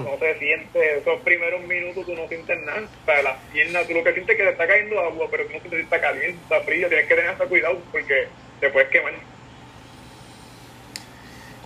[0.00, 0.98] No se siente.
[0.98, 2.88] Esos primeros minutos tú no sientes nada.
[3.04, 5.52] Para las piernas, tú lo que sientes es que te está cayendo agua, pero tú
[5.52, 6.88] no sientes si está caliente, está frío.
[6.88, 8.28] Tienes que tener hasta cuidado porque
[8.60, 9.14] te puedes quemar.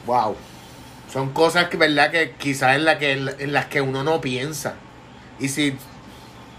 [0.06, 0.36] Wow
[1.10, 4.76] son cosas que verdad que quizás en, la que, en las que uno no piensa.
[5.38, 5.76] Y si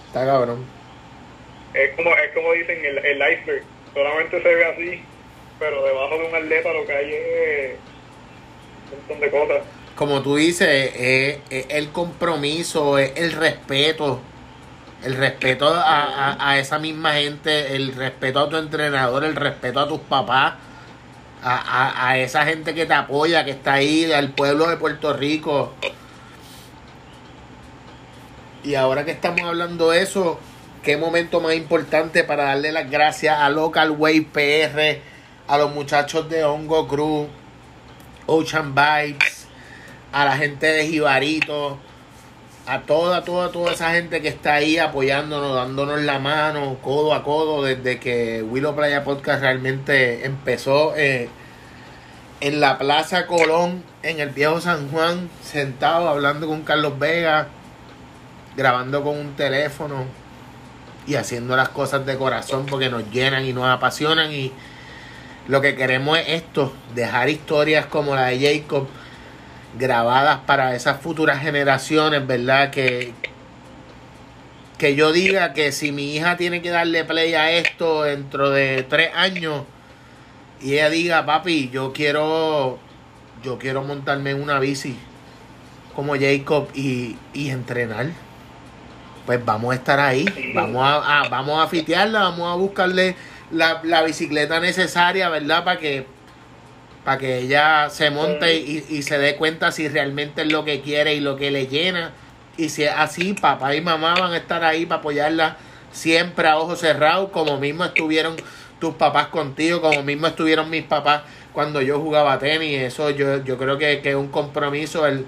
[0.07, 0.65] está cabrón.
[1.73, 5.03] Es como, es como dicen el, el iceberg, solamente se ve así,
[5.59, 7.71] pero debajo de un atleta lo que hay es
[8.91, 9.78] un montón de cosas.
[9.99, 14.21] Como tú dices, es, el compromiso, es el respeto.
[15.03, 19.81] El respeto a, a, a esa misma gente, el respeto a tu entrenador, el respeto
[19.81, 20.53] a tus papás
[21.43, 25.73] a, a, esa gente que te apoya, que está ahí, al pueblo de Puerto Rico.
[28.63, 30.39] Y ahora que estamos hablando de eso,
[30.81, 35.01] qué momento más importante para darle las gracias a Local Way PR,
[35.47, 37.27] a los muchachos de Hongo Cruz,
[38.25, 39.28] Ocean Vibes,
[40.11, 41.77] a la gente de Jibarito,
[42.65, 47.23] a toda, toda, toda esa gente que está ahí apoyándonos, dándonos la mano, codo a
[47.23, 51.29] codo, desde que Willow Playa Podcast realmente empezó eh,
[52.41, 57.47] en la Plaza Colón, en el viejo San Juan, sentado hablando con Carlos Vega,
[58.55, 60.05] grabando con un teléfono
[61.07, 64.51] y haciendo las cosas de corazón porque nos llenan y nos apasionan y
[65.47, 68.87] lo que queremos es esto, dejar historias como la de Jacob
[69.77, 72.71] grabadas para esas futuras generaciones, ¿verdad?
[72.71, 73.13] Que,
[74.77, 78.83] que yo diga que si mi hija tiene que darle play a esto dentro de
[78.83, 79.63] tres años
[80.61, 82.79] y ella diga, papi, yo quiero,
[83.43, 84.97] yo quiero montarme en una bici
[85.95, 88.07] como Jacob y, y entrenar,
[89.25, 93.15] pues vamos a estar ahí, vamos a, vamos a fitearla, vamos a buscarle
[93.51, 95.63] la, la bicicleta necesaria, ¿verdad?
[95.63, 96.05] Para que
[97.09, 101.15] para que ella se monte y, se dé cuenta si realmente es lo que quiere
[101.15, 102.11] y lo que le llena.
[102.55, 105.57] Y si es así, papá y mamá van a estar ahí para apoyarla
[105.91, 108.35] siempre a ojos cerrados, como mismo estuvieron
[108.79, 112.79] tus papás contigo, como mismo estuvieron mis papás cuando yo jugaba tenis.
[112.79, 115.25] Eso yo, yo creo que, es un compromiso el,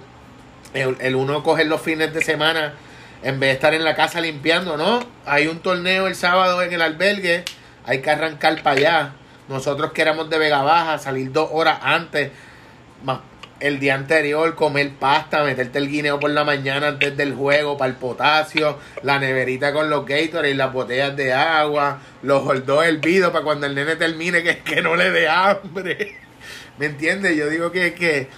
[0.76, 2.76] el, el uno coger los fines de semana
[3.24, 5.00] en vez de estar en la casa limpiando, ¿no?
[5.26, 7.44] Hay un torneo el sábado en el albergue,
[7.88, 9.14] hay que arrancar para allá
[9.52, 12.32] nosotros que éramos de Vega Baja, salir dos horas antes,
[13.04, 13.20] más
[13.62, 17.92] el día anterior, comer pasta, meterte el guineo por la mañana antes del juego para
[17.92, 23.44] el potasio, la neverita con los Gatorade, las botellas de agua, los el hervidos para
[23.44, 26.16] cuando el nene termine que, que no le dé hambre.
[26.80, 27.38] ¿Me entiendes?
[27.38, 28.30] Yo digo que, que,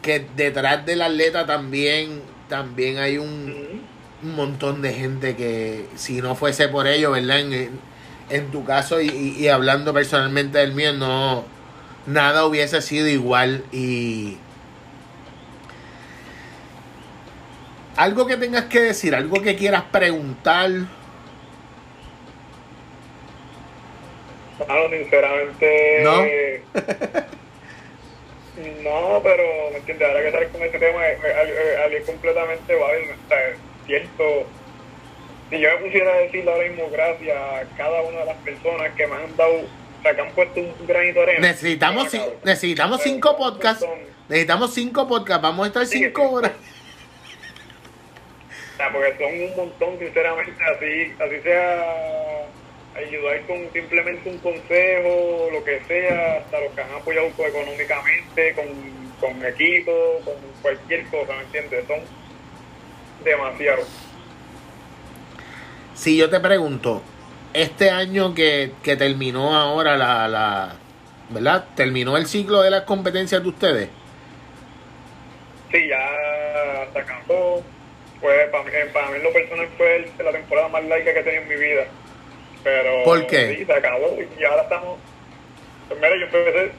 [0.00, 3.82] que detrás del atleta también, también hay un,
[4.22, 7.40] un montón de gente que si no fuese por ello, ¿verdad?
[7.40, 7.93] en
[8.50, 11.44] tu caso y, hablando personalmente del mío, no,
[12.06, 14.38] nada hubiese sido igual y...
[17.96, 20.68] Algo que tengas que decir, algo que quieras preguntar.
[24.68, 26.00] No, sinceramente.
[26.02, 26.22] No.
[28.82, 33.14] no, pero me entiendes, ahora que sales con este tema, es, completamente válido.
[33.14, 34.46] O cierto
[35.54, 38.92] si yo me pusiera a decir ahora mismo gracias a cada una de las personas
[38.94, 39.60] que me han dado
[40.02, 41.48] sea, que han puesto un granito de arena.
[41.48, 42.34] Necesitamos, cabrón.
[42.44, 43.80] necesitamos Pero cinco podcasts.
[43.84, 45.42] son- Necesitamos cinco podcasts.
[45.42, 46.34] Vamos a estar Sí, cinco sí.
[46.34, 46.52] horas.
[48.72, 52.46] O sea, porque son un montón, sinceramente, así, así sea
[52.96, 58.66] ayudar con simplemente un consejo, lo que sea, hasta los que han apoyado económicamente, con,
[59.20, 61.86] con equipo, con cualquier cosa, ¿me entiendes?
[61.86, 62.00] Son
[63.24, 63.86] demasiados.
[65.94, 67.02] Si yo te pregunto,
[67.52, 70.76] este año que, que terminó ahora la, la,
[71.30, 71.66] ¿verdad?
[71.74, 73.88] Terminó el ciclo de las competencias de ustedes.
[75.70, 77.62] Sí, ya se acabó.
[78.20, 81.22] Pues para mí, para mí en lo personal fue la temporada más larga que he
[81.22, 81.84] tenido en mi vida.
[82.62, 83.56] Pero ¿Por qué?
[83.58, 84.98] sí, se acabó y ahora estamos...
[85.88, 86.72] Pues mira, yo empecé,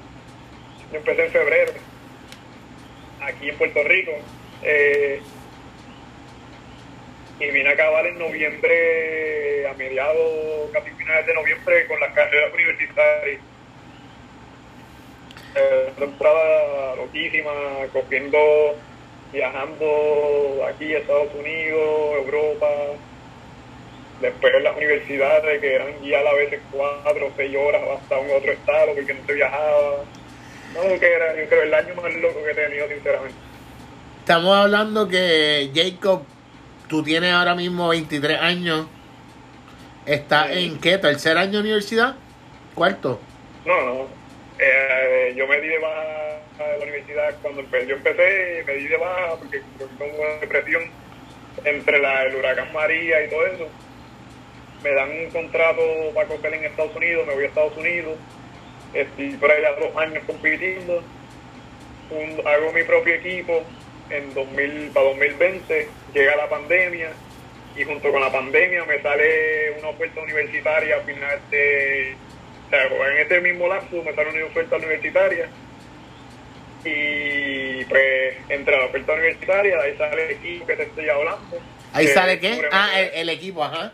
[0.91, 1.73] yo empecé en febrero,
[3.21, 4.11] aquí en Puerto Rico.
[4.63, 5.21] eh,
[7.39, 12.53] y vine a acabar en noviembre, a mediados, casi finales de noviembre, con las carreras
[12.53, 13.41] universitarias.
[15.55, 17.51] Eh, temporada loquísima,
[17.93, 18.75] cogiendo,
[19.31, 22.67] viajando aquí a Estados Unidos, Europa,
[24.21, 28.31] después en las universidades que eran ya a veces cuatro o seis horas hasta un
[28.31, 30.03] otro estado porque no se viajaba.
[30.73, 33.37] No, que era yo creo el año más loco que he tenido sinceramente.
[34.19, 36.23] Estamos hablando que Jacob,
[36.87, 38.87] tú tienes ahora mismo 23 años.
[40.05, 40.65] ¿Está Sí.
[40.65, 40.97] en qué?
[40.97, 42.15] ¿Tercer año de universidad?
[42.75, 43.19] ¿Cuarto?
[43.65, 44.07] No, no.
[44.59, 48.97] Eh, yo me di de baja de la universidad cuando yo empecé, me di de
[48.97, 49.61] baja porque
[49.97, 50.83] con una depresión
[51.63, 53.67] entre la, el huracán María y todo eso.
[54.83, 55.81] Me dan un contrato
[56.13, 58.17] para coger en Estados Unidos, me voy a Estados Unidos,
[58.93, 61.01] estoy por allá dos años compitiendo,
[62.11, 63.63] un- hago mi propio equipo
[64.09, 67.09] en 2000, para 2020, llega la pandemia
[67.75, 72.15] y junto con la pandemia me sale una oferta universitaria a final de,
[72.67, 75.49] o sea, en este mismo lapso me sale una oferta universitaria
[76.85, 81.57] y pues entre la oferta universitaria, ahí sale el equipo que te estoy hablando.
[81.93, 82.61] ¿Ahí sale qué?
[82.71, 83.91] Ah, el, el equipo, ajá.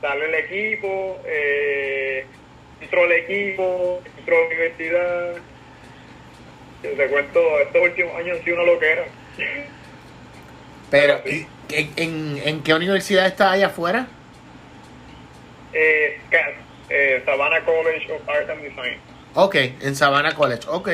[0.00, 2.26] sale el equipo, eh,
[2.80, 5.34] entro al equipo, entro a la universidad.
[6.82, 9.04] Yo te cuento, estos últimos años han sido una loquera.
[10.90, 11.46] Pero, Sí.
[11.70, 14.06] ¿en, en, en qué universidad está allá afuera?
[15.72, 16.18] Eh,
[16.88, 18.96] eh, Savannah College of Art and Design.
[19.34, 20.62] Ok, en Savannah College.
[20.68, 20.88] Ok,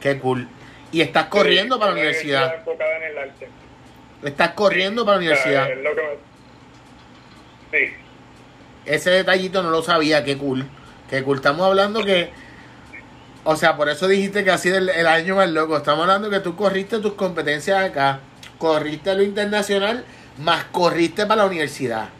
[0.00, 0.46] qué cool.
[0.92, 2.54] ¿Y estás corriendo Sí, para la universidad?
[2.56, 3.48] enfocada en el arte.
[4.24, 5.72] ¿Estás corriendo para la O sea, universidad?
[5.72, 7.92] es lo que me- Sí.
[8.84, 10.66] Ese detallito no lo sabía, qué cool.
[11.08, 11.36] Qué cool.
[11.36, 12.30] Estamos hablando que.
[13.44, 15.76] O sea, por eso dijiste que ha sido el, el año más loco.
[15.76, 18.20] Estamos hablando que tú corriste tus competencias acá,
[18.58, 20.04] corriste lo internacional,
[20.38, 22.10] más corriste para la universidad.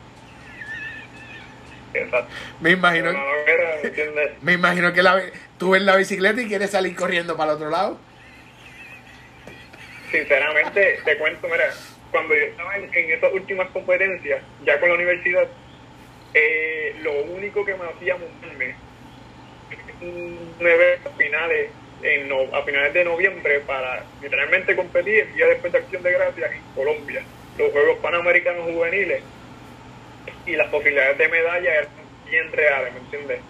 [1.92, 2.32] Exacto.
[2.60, 3.12] Me imagino,
[4.42, 5.20] ¿me imagino que la,
[5.58, 7.98] tú ves la bicicleta y quieres salir corriendo para el otro lado.
[10.10, 11.70] Sinceramente, te cuento, mira,
[12.10, 15.46] cuando yo estaba en, en esas últimas competencias, ya con la universidad,
[16.34, 18.74] eh, lo único que me hacía montarme
[20.00, 20.50] un
[21.04, 21.70] a finales,
[22.02, 26.52] en a finales de noviembre para literalmente competir el día después de Acción de Gracias
[26.52, 27.22] en Colombia,
[27.58, 29.22] los Juegos Panamericanos Juveniles,
[30.46, 31.88] y las posibilidades de medalla eran
[32.28, 33.40] bien reales, ¿me entiendes?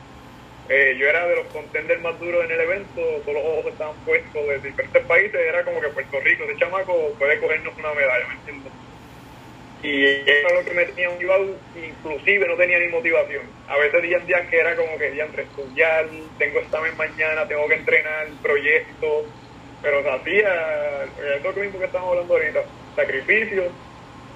[0.69, 3.97] Eh, yo era de los contenders más duros en el evento, todos los ojos estaban
[4.05, 8.27] puestos de diferentes países, era como que Puerto Rico, ese chamaco puede cogernos una medalla,
[8.29, 8.73] ¿me entiendes?
[9.83, 13.43] Y eso es lo que me tenía motivado, inclusive no tenía ni motivación.
[13.67, 16.07] A veces días días que era como que entre estudiar,
[16.39, 19.25] tengo examen mañana, tengo que entrenar, proyectos,
[19.81, 21.05] pero se hacía,
[21.37, 22.63] es lo mismo que estamos hablando ahorita,
[22.95, 23.65] sacrificio,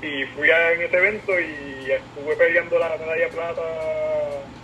[0.01, 3.63] y fui a, en ese evento y estuve peleando la medalla plata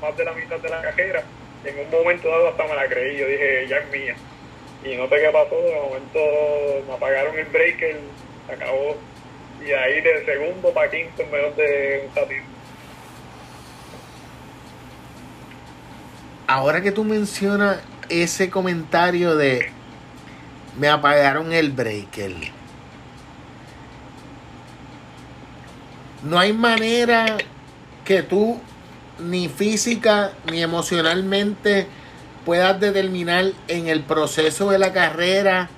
[0.00, 1.22] más de la mitad de la cajera.
[1.64, 4.16] En un momento dado hasta me la creí, yo dije, ya es mía.
[4.82, 6.18] Y no sé qué pasó, de momento
[6.86, 7.96] me apagaron el breaker,
[8.46, 8.96] se acabó.
[9.64, 12.44] Y ahí de segundo para quinto de un ratito.
[16.46, 19.70] Ahora que tú mencionas ese comentario de
[20.78, 22.32] me apagaron el breaker.
[26.22, 27.38] No hay manera
[28.04, 28.60] que tú
[29.18, 31.86] ni física ni emocionalmente
[32.44, 35.68] puedas determinar en el proceso de la carrera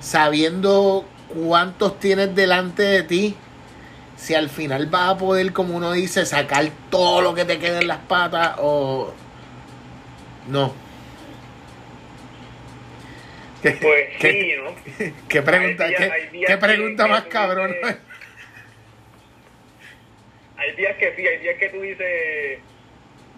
[0.00, 1.04] sabiendo
[1.34, 3.36] cuántos tienes delante de ti
[4.16, 7.80] si al final vas a poder como uno dice sacar todo lo que te queda
[7.80, 9.12] en las patas o
[10.48, 10.74] no
[13.62, 15.14] ¿Qué, Pues qué- sí, ¿no?
[15.28, 16.12] qué pregunta, días-
[16.46, 17.72] qué- pregunta que más cabrón?
[17.82, 17.96] dices-
[20.56, 22.58] Hay días que sí, hay días que tú dices,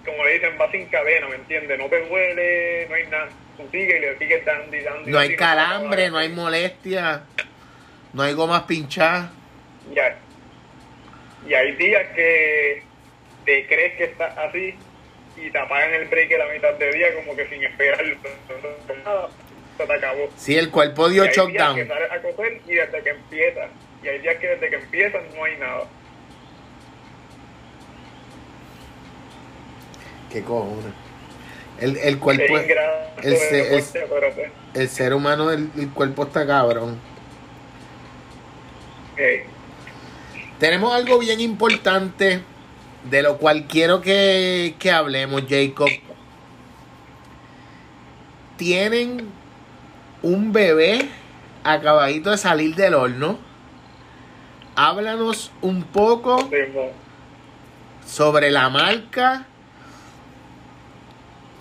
[0.04, 1.76] como le dicen, va sin cadena, ¿me entiendes?
[1.78, 3.28] No te duele, no hay nada.
[3.56, 5.10] Tú sigues y le sigues dando y dando.
[5.10, 7.22] No hay calambre, no hay molestia,
[8.12, 9.30] no hay gomas pinchadas.
[9.94, 10.16] Ya.
[11.48, 12.82] Y hay días que
[13.44, 14.74] te crees que estás así
[15.36, 18.16] y te apagan el break a la mitad del día como que sin esperarlo.
[19.04, 19.28] Nada,
[19.76, 20.28] se te acabó.
[20.36, 23.70] Sí, el cuerpo dio hay días que sales a coger y desde que empiezas.
[24.02, 25.84] Y hay días que desde que empiezas no hay nada.
[30.30, 30.92] ¿Qué cojones?
[31.80, 32.76] El, el cuerpo, el de
[33.20, 33.92] pues,
[34.74, 36.98] el ser humano, el, el cuerpo está cabrón.
[40.58, 42.42] Tenemos algo bien importante
[43.10, 45.88] de lo cual quiero que, que hablemos, Jacob.
[48.56, 49.28] Tienen
[50.22, 51.08] un bebé
[51.64, 53.38] acabadito de salir del horno.
[54.76, 56.48] Háblanos un poco
[58.06, 59.46] sobre la marca.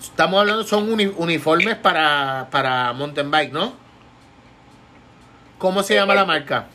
[0.00, 3.72] Estamos hablando, son uni- uniformes para, para mountain bike, ¿no?
[5.58, 6.66] ¿Cómo se llama la marca?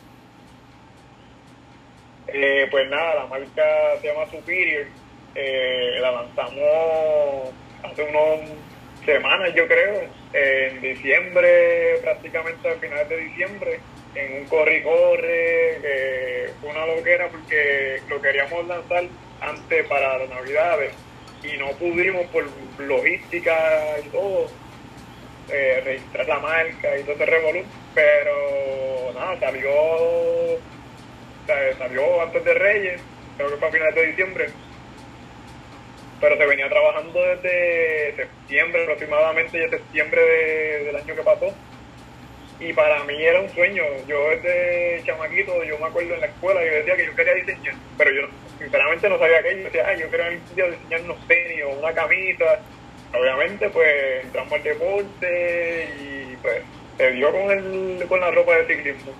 [2.32, 3.64] Eh, pues nada, la marca
[4.00, 4.86] se llama Superior.
[5.34, 7.50] Eh, la lanzamos
[7.82, 8.50] hace unas
[9.04, 10.02] semanas, yo creo,
[10.32, 13.80] en diciembre, prácticamente a finales de diciembre,
[14.14, 19.04] en un corre y corre, que fue una loquera porque lo queríamos lanzar
[19.40, 20.92] antes para las navidades
[21.42, 22.44] y no pudimos por
[22.78, 24.48] logística y todo
[25.50, 27.62] eh, registrar la marca y todo ese revolú,
[27.94, 29.70] pero nada, salió
[31.78, 33.00] salió antes de Reyes,
[33.36, 34.46] creo que fue a finales de diciembre.
[36.20, 41.54] Pero se venía trabajando desde septiembre aproximadamente, ya septiembre de- del año que pasó.
[42.60, 43.84] Y para mí era un sueño.
[44.08, 47.74] Yo desde chamaquito, yo me acuerdo en la escuela, yo decía que yo quería diseñar,
[47.96, 48.22] pero yo
[48.58, 49.58] sinceramente no sabía qué.
[49.58, 52.60] Yo decía, ay, yo quería diseñar unos tenis o una camisa.
[53.14, 56.62] Obviamente, pues entramos al deporte y pues
[56.96, 59.12] se dio con, el, con la ropa de ciclismo.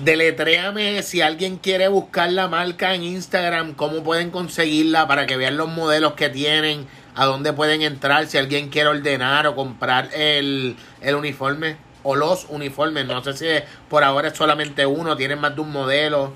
[0.00, 5.56] Deletréame si alguien quiere buscar la marca en Instagram, cómo pueden conseguirla para que vean
[5.56, 10.76] los modelos que tienen, a dónde pueden entrar, si alguien quiere ordenar o comprar el,
[11.00, 13.06] el uniforme o los uniformes.
[13.06, 13.46] No sé si
[13.88, 16.32] por ahora es solamente uno, tienen más de un modelo.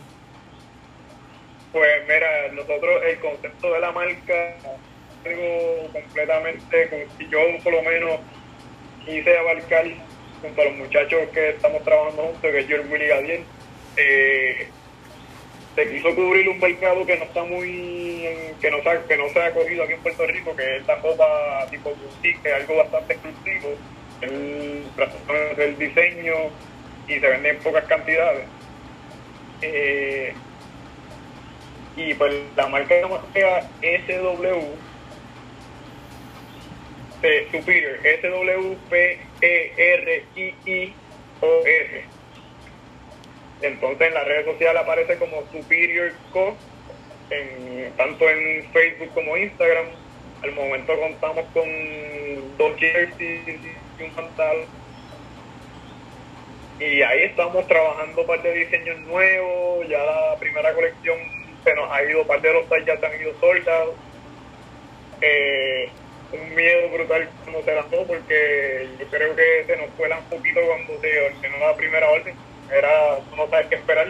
[1.73, 4.57] Pues mira, nosotros el concepto de la marca
[5.27, 8.21] algo completamente, yo por lo menos
[9.05, 9.85] quise abarcar
[10.41, 13.45] junto a los muchachos que estamos trabajando juntos, que es George Willy Gadiel,
[13.97, 14.69] eh,
[15.75, 18.29] se quiso cubrir un mercado que no está muy,
[18.61, 20.97] que no se, que no se ha cogido aquí en Puerto Rico, que es la
[20.97, 23.77] ropa tipo que es algo bastante exclusivo,
[24.23, 26.35] el, diseño
[27.07, 28.45] y se vende en pocas cantidades.
[29.63, 30.33] Eh,
[31.97, 34.89] y pues la marca de la marca SW
[37.23, 37.99] de Superior,
[39.41, 40.95] S-W-P-E-R-I-I-O-R.
[43.61, 46.57] Entonces en las redes sociales aparece como Superior Co,
[47.31, 49.87] en, tanto en Facebook como Instagram.
[50.43, 51.69] Al momento contamos con
[52.57, 54.67] dos jerseys y un pantalón.
[56.79, 59.89] Y ahí estamos trabajando un par de diseños nuevos.
[59.89, 61.19] Ya la primera colección
[61.65, 63.95] se nos ha ido, par de los tallas se han ido soldados.
[65.21, 65.91] Eh,
[66.33, 70.61] un miedo brutal cuando se lanzó porque yo creo que se nos cuela un poquito
[70.67, 72.35] cuando se ordenó la primera orden.
[72.71, 74.09] Era, tú no sabes qué esperar.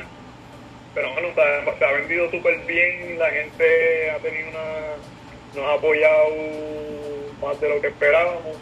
[0.95, 4.97] Pero bueno, se ha, se ha vendido súper bien, la gente ha tenido una,
[5.55, 6.31] nos ha apoyado
[7.41, 8.57] más de lo que esperábamos.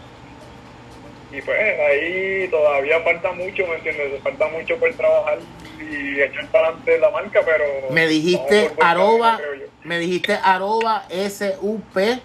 [1.32, 4.22] Y pues ahí todavía falta mucho, ¿me entiendes?
[4.22, 5.38] Falta mucho por trabajar
[5.80, 7.64] y echar para adelante la marca, pero...
[7.90, 9.40] Me dijiste arroba,
[9.82, 12.20] me dijiste arroba S-U-P.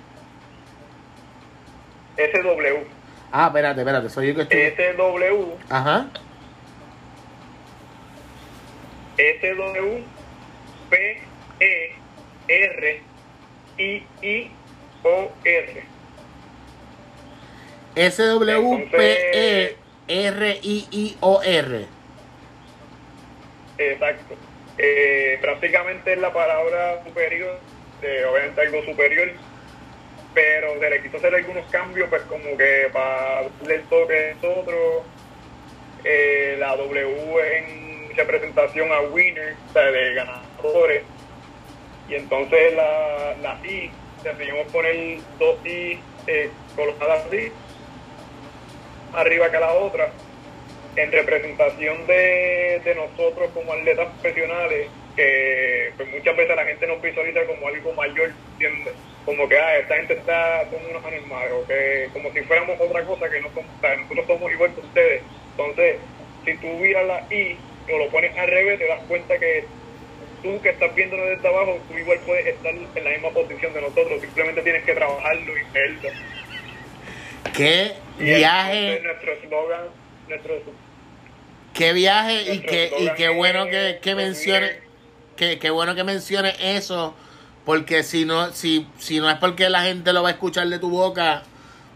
[2.18, 2.86] SW.
[3.32, 4.96] Ah, espérate, espérate, soy yo que estoy.
[4.96, 5.58] SW.
[5.70, 6.08] Ajá.
[9.18, 10.04] SW.
[10.90, 11.22] P.
[11.60, 11.96] E.
[12.48, 13.02] R.
[13.78, 14.04] I.
[14.22, 14.52] I.
[15.04, 15.32] O.
[15.44, 15.92] R.
[17.96, 19.76] S-W-P-E-R-I-I-O-R.
[23.78, 24.36] Exacto.
[24.78, 27.60] Eh, prácticamente es la palabra superior,
[28.02, 29.32] eh, obviamente algo superior,
[30.34, 35.04] pero se le quiso hacer algunos cambios, pues como que para el toque es otro.
[36.04, 41.04] Eh, la W en representación a winner, o sea, de ganadores.
[42.10, 43.92] Y entonces la, la I,
[44.24, 47.52] decidimos poner dos I eh, colocadas así,
[49.14, 50.12] arriba que la otra
[50.96, 57.02] en representación de, de nosotros como atletas profesionales, que pues muchas veces la gente nos
[57.02, 58.94] visualiza como algo mayor, ¿entiendes?
[59.26, 63.04] Como que ah, esta gente está, son unos animales, o que como si fuéramos otra
[63.04, 65.22] cosa que no somos, o sea, nosotros somos igual que ustedes.
[65.52, 65.98] Entonces,
[66.46, 67.58] si tú miras la I
[67.94, 69.66] o lo pones al revés, te das cuenta que
[70.42, 73.82] tú que estás viéndonos desde abajo, tú igual puedes estar en la misma posición de
[73.82, 76.10] nosotros, simplemente tienes que trabajarlo y verlo.
[77.54, 78.80] ¿Qué Y viaje?
[78.80, 79.82] entonces nuestro eslogan,
[80.28, 80.62] nuestro
[81.74, 84.72] Qué viaje y qué, y qué bueno que, es, que mencione,
[85.38, 87.16] que, qué bueno que mencione eso,
[87.66, 90.80] porque si no, si, si no es porque la gente lo va a escuchar de
[90.80, 91.44] tu boca,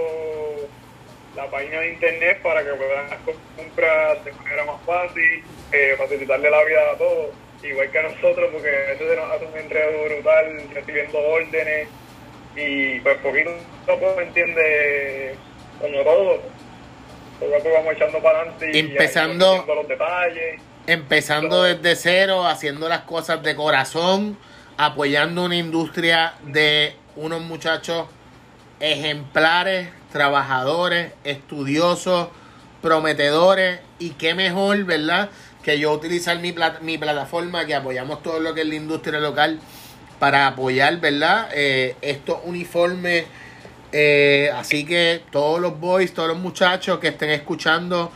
[1.36, 3.08] la página de internet para que puedan
[3.56, 7.28] comprar de manera más fácil, eh, facilitarle la vida a todos,
[7.62, 11.88] igual que a nosotros, porque a veces se nos hace un enredo brutal recibiendo órdenes
[12.56, 15.34] y pues poquito a poco, ¿me entiende?
[15.80, 16.42] Como todo,
[17.38, 20.60] poco a poco vamos echando para adelante y Empezando- los detalles.
[20.86, 24.38] Empezando desde cero, haciendo las cosas de corazón,
[24.76, 28.06] apoyando una industria de unos muchachos
[28.78, 32.28] ejemplares, trabajadores, estudiosos,
[32.82, 35.30] prometedores y qué mejor, ¿verdad?
[35.62, 39.58] Que yo utilizar mi, mi plataforma que apoyamos todo lo que es la industria local
[40.18, 41.48] para apoyar, ¿verdad?
[41.52, 43.24] Eh, estos uniformes.
[43.92, 48.12] eh, así que todos los boys, todos los muchachos que estén escuchando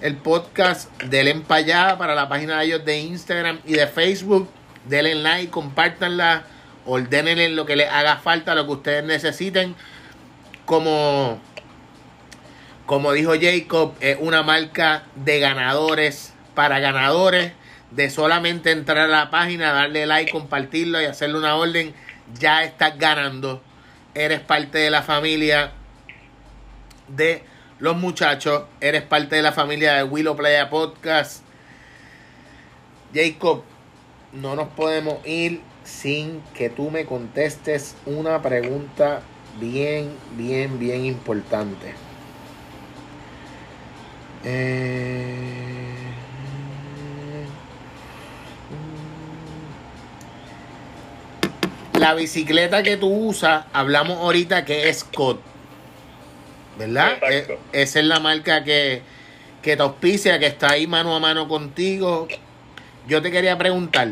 [0.00, 4.48] el podcast, denle para allá para la página de ellos de Instagram y de Facebook.
[4.86, 6.44] Denle like, compártanla,
[6.86, 9.74] ordénenle lo que les haga falta, lo que ustedes necesiten.
[10.64, 11.40] Como,
[12.86, 17.52] como dijo Jacob, es una marca de ganadores para ganadores.
[17.90, 21.92] De solamente entrar a la página, darle like, compartirlo y hacerle una orden,
[22.38, 23.60] ya estás ganando.
[24.14, 25.72] Eres parte de la familia
[27.08, 27.42] de
[27.80, 28.64] los muchachos.
[28.80, 31.42] Eres parte de la familia de Willow Playa Podcast.
[33.12, 33.64] Jacob,
[34.32, 39.22] no nos podemos ir sin que tú me contestes una pregunta
[39.58, 41.94] bien, bien, bien importante.
[44.44, 45.80] Eh,
[52.00, 55.49] La bicicleta que tú usas, hablamos ahorita que es Scott.
[56.78, 57.12] ¿Verdad?
[57.22, 57.52] Exacto.
[57.54, 59.02] Eh, esa es la marca que,
[59.62, 62.26] que te auspicia, que está ahí mano a mano contigo.
[63.06, 64.08] Yo te quería preguntar,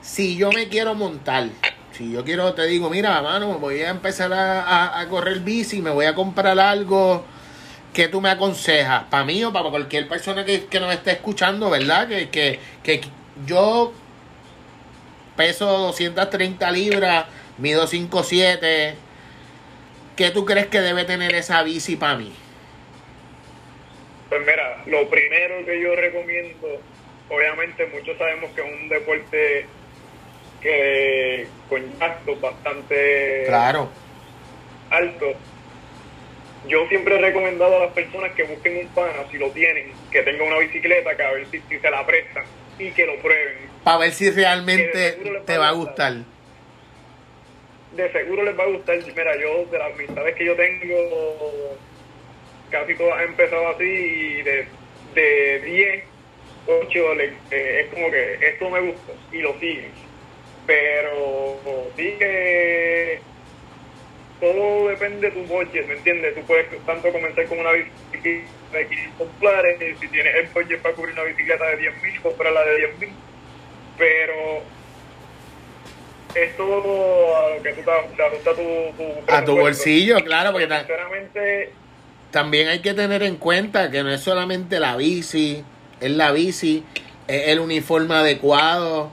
[0.00, 1.48] si yo me quiero montar,
[1.92, 5.82] si yo quiero, te digo, mira, mano, voy a empezar a, a- a correr bici,
[5.82, 7.24] me voy a comprar algo,
[7.92, 9.04] ¿qué tú me aconsejas?
[9.10, 12.06] ¿Para mí o para cualquier persona que, que nos esté escuchando, verdad?
[12.08, 13.00] Que, que, que
[13.46, 13.92] yo
[15.36, 17.26] peso 230 libras,
[17.58, 18.94] mido 5'7".
[20.16, 22.32] ¿Qué tú crees que debe tener esa bici para mí?
[24.30, 26.80] Pues mira, lo primero que yo recomiendo,
[27.28, 29.66] obviamente muchos sabemos que es un deporte
[30.62, 33.90] que con gastos bastante Claro.
[34.90, 35.36] altos.
[36.66, 40.22] Yo siempre he recomendado a las personas que busquen un pana, si lo tienen, que
[40.22, 42.44] tenga una bicicleta, que a ver si, si se la prestan
[42.78, 43.58] y que lo prueben.
[43.84, 46.14] Para ver si realmente te va a gustar.
[47.96, 48.98] De seguro les va a gustar.
[49.16, 51.76] Mira, yo de las amistades que yo tengo,
[52.70, 54.66] casi todas han empezado así de,
[55.14, 56.04] de 10,
[56.66, 59.92] 8 le- eh, es como que esto me gusta y lo siguen.
[60.66, 63.20] Pero sí que
[64.40, 66.34] todo depende de tu budget, ¿me entiendes?
[66.34, 70.94] Tú puedes tanto comenzar con una bicicleta de 500 dólares, si tienes el budget para
[70.94, 73.10] cubrir una bicicleta de 10 mil, comprar la de 10 mil.
[73.96, 74.62] Pero
[76.36, 80.52] es todo a lo que tú te, te ajusta tu, tu A tu bolsillo, claro,
[80.52, 81.72] porque Sinceramente,
[82.30, 85.64] también hay que tener en cuenta que no es solamente la bici,
[86.00, 86.84] es la bici,
[87.26, 89.10] es el uniforme adecuado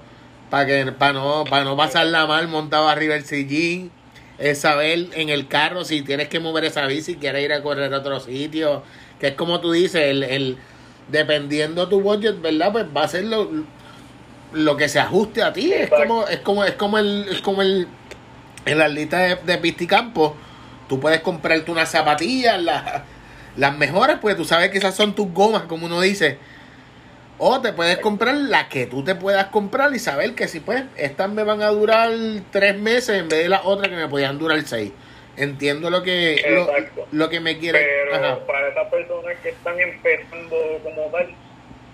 [0.50, 3.92] para que para no para no pasarla mal montado arriba del sillín,
[4.38, 7.94] es saber en el carro si tienes que mover esa bici, quieres ir a correr
[7.94, 8.84] a otro sitio,
[9.20, 10.58] que es como tú dices, el, el
[11.08, 12.72] dependiendo tu budget, ¿verdad?
[12.72, 13.50] Pues va a ser lo,
[14.54, 17.62] lo que se ajuste a ti, es como es como es como el es como
[17.62, 17.88] el
[18.66, 20.36] en la lista de, de Pisticampo,
[20.88, 23.04] tú puedes comprarte unas zapatillas, las,
[23.58, 26.38] las mejores, pues tú sabes que esas son tus gomas, como uno dice.
[27.40, 30.84] O te puedes comprar las que tú te puedas comprar y saber que si pues
[30.96, 32.12] estas me van a durar
[32.52, 34.92] tres meses en vez de las otras que me podían durar seis.
[35.36, 36.70] Entiendo lo que lo,
[37.12, 37.80] lo que me quiere.
[37.80, 38.46] Pero Ajá.
[38.46, 41.34] para esas personas que están empezando como tal,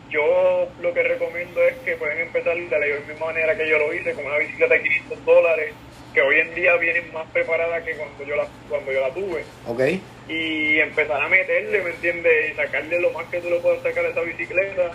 [0.10, 3.94] yo lo que recomiendo es que pueden empezar de la misma manera que yo lo
[3.94, 5.74] hice, con una bicicleta de 500 dólares,
[6.14, 9.44] que hoy en día vienen más preparada que cuando yo la, cuando yo la tuve.
[9.68, 9.82] Ok.
[10.28, 12.52] Y empezar a meterle, ¿me entiendes?
[12.52, 14.92] Y sacarle lo más que tú le puedas sacar a esa bicicleta.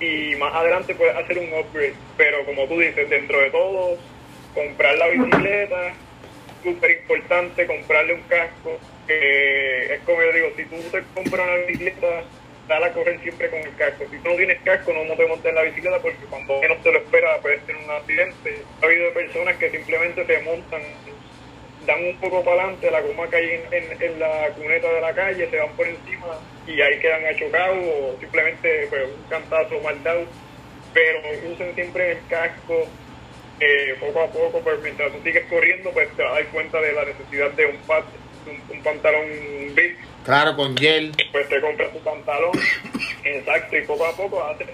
[0.00, 1.94] Y más adelante puedes hacer un upgrade.
[2.16, 3.96] Pero como tú dices, dentro de todo,
[4.54, 5.94] comprar la bicicleta,
[6.62, 8.78] súper importante, comprarle un casco.
[9.06, 12.24] Que es como yo digo, si tú te compras una bicicleta,
[12.68, 14.04] dale a correr siempre con el casco.
[14.10, 16.92] Si tú no tienes casco, no te montes en la bicicleta porque cuando menos te
[16.92, 18.62] lo esperas puedes tener un accidente.
[18.82, 20.82] Ha habido personas que simplemente se montan,
[21.86, 25.14] dan un poco para adelante, la goma cae en, en, en la cuneta de la
[25.14, 30.02] calle, se van por encima y ahí quedan achocados o simplemente pues, un cantazo mal
[30.02, 30.26] dado.
[30.92, 31.20] Pero
[31.52, 32.86] usen siempre el casco,
[33.60, 37.04] eh, poco a poco, pues mientras tú sigues corriendo, pues te vas cuenta de la
[37.04, 37.78] necesidad de un,
[38.70, 39.26] un pantalón
[39.74, 39.96] big
[40.28, 41.14] Claro, con gel.
[41.32, 42.52] pues te compras tu pantalón,
[43.24, 44.68] exacto, y poco a poco haces,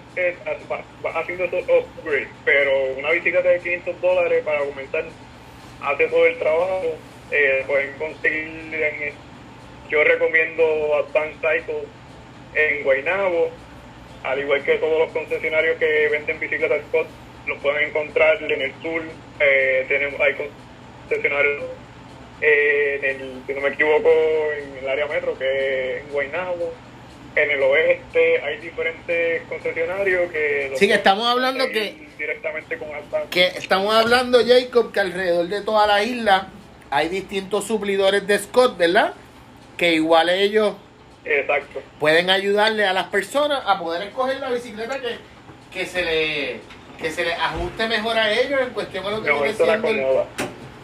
[0.69, 5.05] vas, haciendo esos upgrades, pero una bicicleta de 500 dólares para comenzar
[5.81, 6.97] hace todo el trabajo,
[7.31, 9.13] eh, pueden conseguir, en,
[9.89, 11.85] yo recomiendo Advanced Cycle
[12.57, 13.51] en Guaynabo,
[14.25, 17.07] al igual que todos los concesionarios que venden bicicletas Scott,
[17.47, 19.03] los pueden encontrar en el sur,
[19.39, 20.35] eh, tenemos, hay
[21.09, 21.63] concesionarios
[22.47, 24.11] eh, en el, si no me equivoco,
[24.53, 26.73] en el área metro, que es en Guaynabo.
[27.37, 30.73] En el oeste hay diferentes concesionarios que...
[30.77, 33.25] Sí, que estamos hablando conseguir Directamente con Alta.
[33.31, 36.49] Que estamos hablando, Jacob, que alrededor de toda la isla
[36.91, 39.15] hay distintos suplidores de Scott, ¿verdad?
[39.77, 40.75] Que igual ellos
[41.25, 41.83] Exacto.
[41.99, 45.17] pueden ayudarle a las personas a poder escoger la bicicleta que,
[45.73, 46.61] que se le
[47.01, 50.05] que se le ajuste mejor a ellos en cuestión a lo que viene siendo el.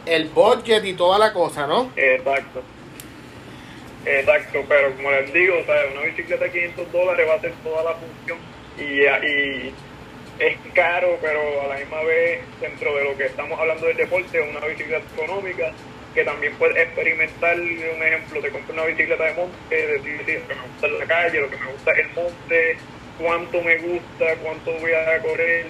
[0.06, 1.90] El budget y toda la cosa, ¿no?
[1.96, 2.62] Exacto.
[4.04, 7.52] Exacto, pero como les digo, o sea, una bicicleta de 500 dólares va a hacer
[7.62, 8.38] toda la función
[8.78, 9.74] y, y
[10.38, 14.40] es caro, pero a la misma vez, dentro de lo que estamos hablando del deporte,
[14.40, 15.72] es una bicicleta económica
[16.14, 17.60] que también puedes experimentar.
[17.60, 21.40] Un ejemplo, te compras una bicicleta de monte, decir, lo que me gusta la calle,
[21.40, 22.76] lo que me gusta es el monte,
[23.18, 25.66] cuánto me gusta, cuánto voy a correr.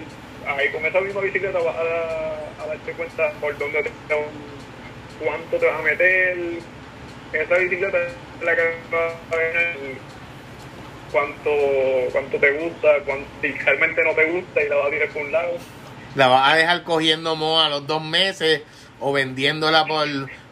[0.47, 3.91] Ahí con esa misma bicicleta vas a, a darte cuenta por dónde te
[5.23, 6.37] cuánto te vas a meter.
[7.33, 8.61] Esa bicicleta es la que
[8.93, 9.77] va a ver
[11.11, 11.51] cuánto,
[12.11, 15.21] cuánto te gusta, cuánto, si realmente no te gusta y la vas a tirar por
[15.23, 15.51] un lado.
[16.15, 18.63] La vas a dejar cogiendo moho a los dos meses
[18.99, 20.07] o vendiéndola por,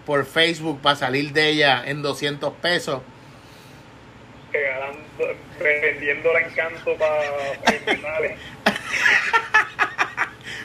[0.05, 3.01] por Facebook para salir de ella en 200 pesos.
[4.51, 4.99] Regalando,
[5.59, 7.21] vendiéndola en canto para
[7.95, 8.37] finales.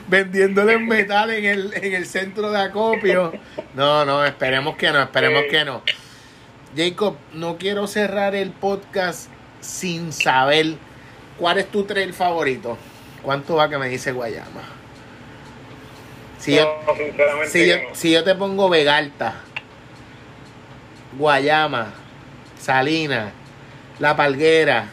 [0.07, 3.33] vendiéndole en metal en el, en el centro de acopio.
[3.73, 5.49] No, no, esperemos que no, esperemos Sí.
[5.49, 5.81] que no.
[6.75, 9.29] Jacob, no quiero cerrar el podcast
[9.61, 10.75] sin saber
[11.39, 12.77] cuál es tu trail favorito.
[13.21, 14.61] ¿Cuánto va que me dice Guayama?
[16.37, 16.93] Si, yo, no,
[17.47, 17.95] si, yo, no.
[17.95, 19.35] si yo te pongo Vegalta,
[21.17, 21.93] Guayama,
[22.59, 23.31] Salina,
[23.99, 24.89] La Palguera,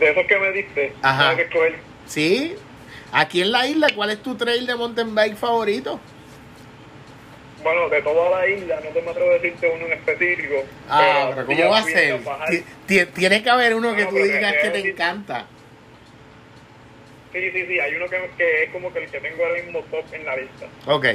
[0.00, 1.34] De esos que me diste, Ajá.
[1.36, 1.48] que
[2.06, 2.54] ¿sí?
[3.12, 5.98] Aquí en la isla, ¿cuál es tu trail de mountain bike favorito?
[7.62, 10.54] Bueno, de toda la isla, no te me atrevo a decirte uno en específico.
[10.88, 12.20] Ah, pero ¿cómo va a ser?
[13.14, 15.46] Tiene que haber uno que tú digas que- que te encanta.
[17.32, 19.80] Sí, sí, sí, hay uno que, que es como que el que tengo ahora mismo
[19.90, 20.66] top en la lista.
[20.86, 21.06] Ok.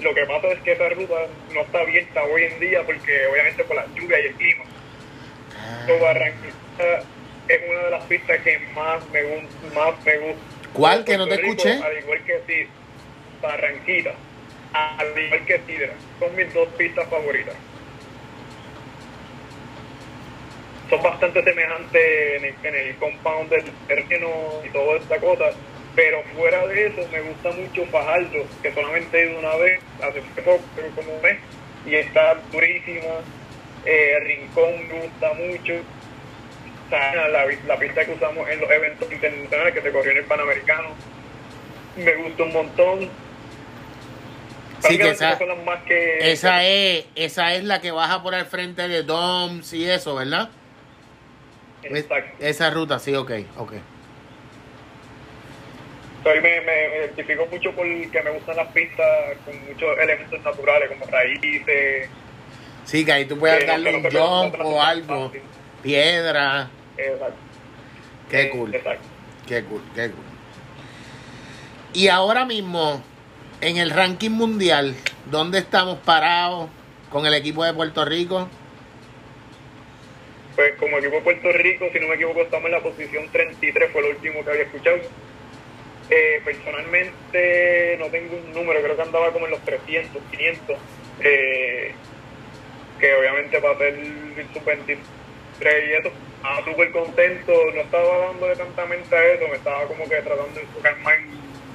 [0.00, 1.14] Lo que pasa es que esa ruta
[1.52, 4.64] no está abierta hoy en día porque obviamente por la lluvia y el clima.
[5.86, 7.02] So, Barranquita
[7.48, 9.22] es una de las pistas que más me,
[9.74, 10.42] más me gusta.
[10.72, 11.04] ¿Cuál?
[11.04, 11.82] Que no te Rico, escuché.
[11.82, 12.68] Al igual que sí,
[13.42, 14.14] Barranquita,
[14.72, 17.54] al igual que Sidra, son mis dos pistas favoritas.
[20.90, 22.02] Son bastante semejantes
[22.36, 24.28] en el, en el compound del terreno
[24.64, 25.50] y toda esta cosa,
[25.98, 30.22] pero fuera de eso me gusta mucho Fajardo, que solamente he ido una vez, hace
[30.42, 31.38] poco, pero como un mes,
[31.84, 33.14] y está durísima.
[33.84, 35.72] Eh, Rincón me gusta mucho.
[36.92, 40.90] La, la pista que usamos en los eventos internacionales que se corrió en el Panamericano.
[41.96, 43.10] me gusta un montón.
[44.78, 46.30] Sí, que esa, son más que...
[46.30, 50.48] esa es, esa es la que baja por el frente de Doms y eso, ¿verdad?
[51.82, 52.36] Exacto.
[52.38, 53.72] Esa ruta, sí, ok, ok.
[56.22, 59.06] Soy, me, me, identifico mucho porque me gustan las pistas
[59.44, 62.08] con muchos elementos naturales, como raíces.
[62.84, 65.30] Sí, que ahí tú puedes darle un jump o algo,
[65.82, 66.70] piedra.
[66.96, 67.36] Exacto.
[68.30, 69.06] Qué cool, Exacto.
[69.46, 70.24] qué cool, qué cool.
[71.94, 73.02] Y ahora mismo,
[73.60, 74.94] en el ranking mundial,
[75.30, 76.68] ¿dónde estamos parados
[77.10, 78.48] con el equipo de Puerto Rico?
[80.54, 83.92] Pues como equipo de Puerto Rico, si no me equivoco, estamos en la posición 33,
[83.92, 84.98] fue lo último que había escuchado.
[86.10, 90.76] Eh, personalmente no tengo un número, creo que andaba como en los 300, 500.
[91.20, 91.92] eh,
[92.98, 94.98] que obviamente para el sub-23
[95.60, 100.08] y eso, estaba súper contento, no estaba dándole tanta mente a eso, me estaba como
[100.08, 101.14] que tratando de enfocar más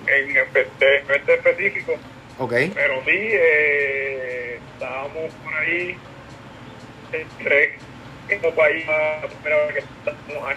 [0.08, 0.68] en, en este
[1.16, 1.94] este específico.
[2.40, 2.54] Ok.
[2.74, 5.96] Pero sí, eh, estábamos por ahí
[7.12, 7.74] entre
[8.42, 10.54] como país la primera vez que estamos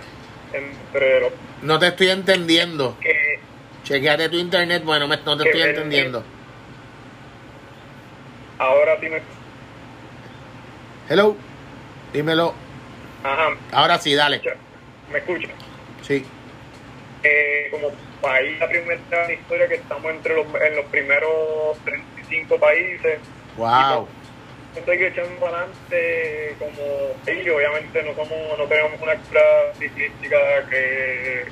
[0.52, 2.96] entre los No te estoy entendiendo.
[3.00, 3.10] que
[3.86, 6.24] Chequeate tu internet, bueno, me- no te estoy entendiendo.
[8.58, 9.20] ahora sí me
[11.08, 11.36] Hello,
[12.12, 12.52] dímelo.
[13.22, 14.42] ajá, Ahora sí, dale.
[15.12, 15.48] me escucha.
[16.02, 16.24] Sí.
[17.22, 20.84] Eh, como país la primera vez en la historia que estamos entre los en los
[20.86, 23.20] primeros 35 países.
[23.56, 24.08] Wow.
[24.74, 29.42] Estoy que echando para adelante como y obviamente no somos no tenemos una cultura
[29.78, 30.36] ciclística
[30.68, 31.44] que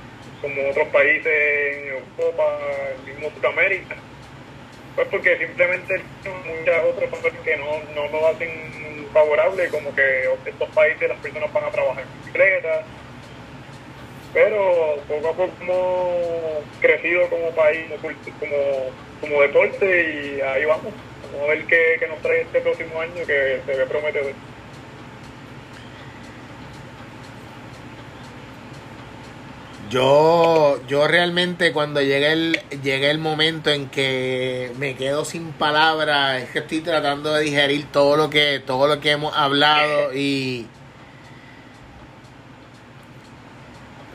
[0.45, 2.59] como otros países en Europa,
[3.07, 3.97] mismo Sudamérica.
[4.95, 10.69] Pues porque simplemente muchos otros factores que no, no nos hacen favorable, como que estos
[10.71, 12.85] países las personas van a trabajar en bicicleta.
[14.35, 17.87] Pero poco a poco hemos crecido como país,
[18.39, 18.91] como,
[19.21, 20.93] como deporte y ahí vamos.
[21.33, 24.35] Vamos a ver qué, qué nos trae este próximo año que se ve prometedor.
[29.91, 36.43] Yo, yo realmente cuando llegue el, llegue el momento en que me quedo sin palabras,
[36.43, 40.67] es que estoy tratando de digerir todo lo que, todo lo que hemos hablado y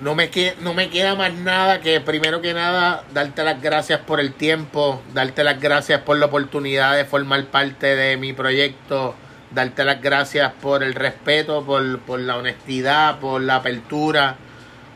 [0.01, 3.99] no me, que, no me queda más nada que primero que nada darte las gracias
[3.99, 9.13] por el tiempo, darte las gracias por la oportunidad de formar parte de mi proyecto,
[9.51, 14.37] darte las gracias por el respeto, por, por la honestidad, por la apertura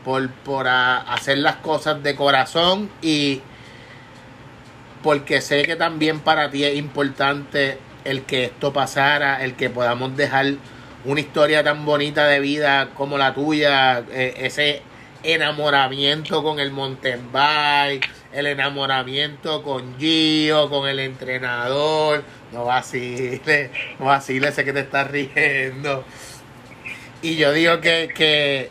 [0.04, 3.42] por, por a- hacer las cosas de corazón y
[5.02, 10.16] porque sé que también para ti es importante el que esto pasara, el que podamos
[10.16, 10.54] dejar
[11.04, 14.82] una historia tan bonita de vida como la tuya, eh, ese
[15.22, 24.06] enamoramiento con el mountain bike, el enamoramiento con Gio, con el entrenador, no vaciles, no
[24.06, 26.04] vaciles, sé que te estás riendo.
[27.22, 28.70] Y yo digo que, que,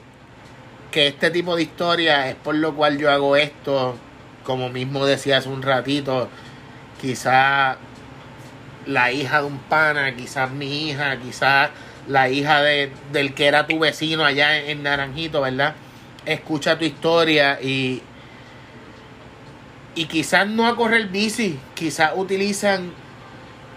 [0.93, 3.97] que este tipo de historia es por lo cual yo hago esto,
[4.43, 6.29] como mismo decía hace un ratito,
[7.01, 7.77] quizá
[8.85, 11.71] la hija de un pana, quizás mi hija, quizás
[12.07, 15.73] la hija de, del que era tu vecino allá en, Naranjito, ¿verdad?
[16.25, 18.03] Escucha tu historia y,
[19.95, 22.91] y quizás no a correr bici, quizás utilizan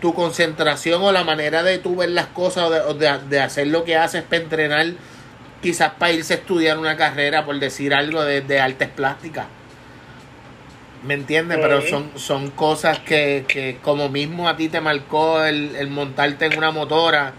[0.01, 3.69] tu concentración o la manera de tú ver las cosas o de, de- de hacer
[3.69, 4.87] lo que haces para entrenar,
[5.63, 9.47] quizás para irse a estudiar una carrera, por decir algo, de, de artes plásticas.
[11.03, 11.59] ¿Me entiendes?
[11.61, 16.47] Pero son, son cosas que, que como mismo a ti te marcó el, el montarte
[16.47, 17.33] en una motora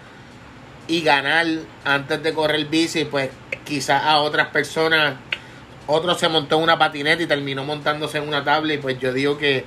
[0.87, 1.45] y ganar
[1.83, 3.29] antes de correr bici, pues
[3.65, 5.15] quizás a otras personas,
[5.85, 9.11] otro se montó en una patineta y terminó montándose en una tabla y pues yo
[9.11, 9.65] digo que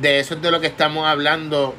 [0.00, 1.74] de eso es de lo que estamos hablando.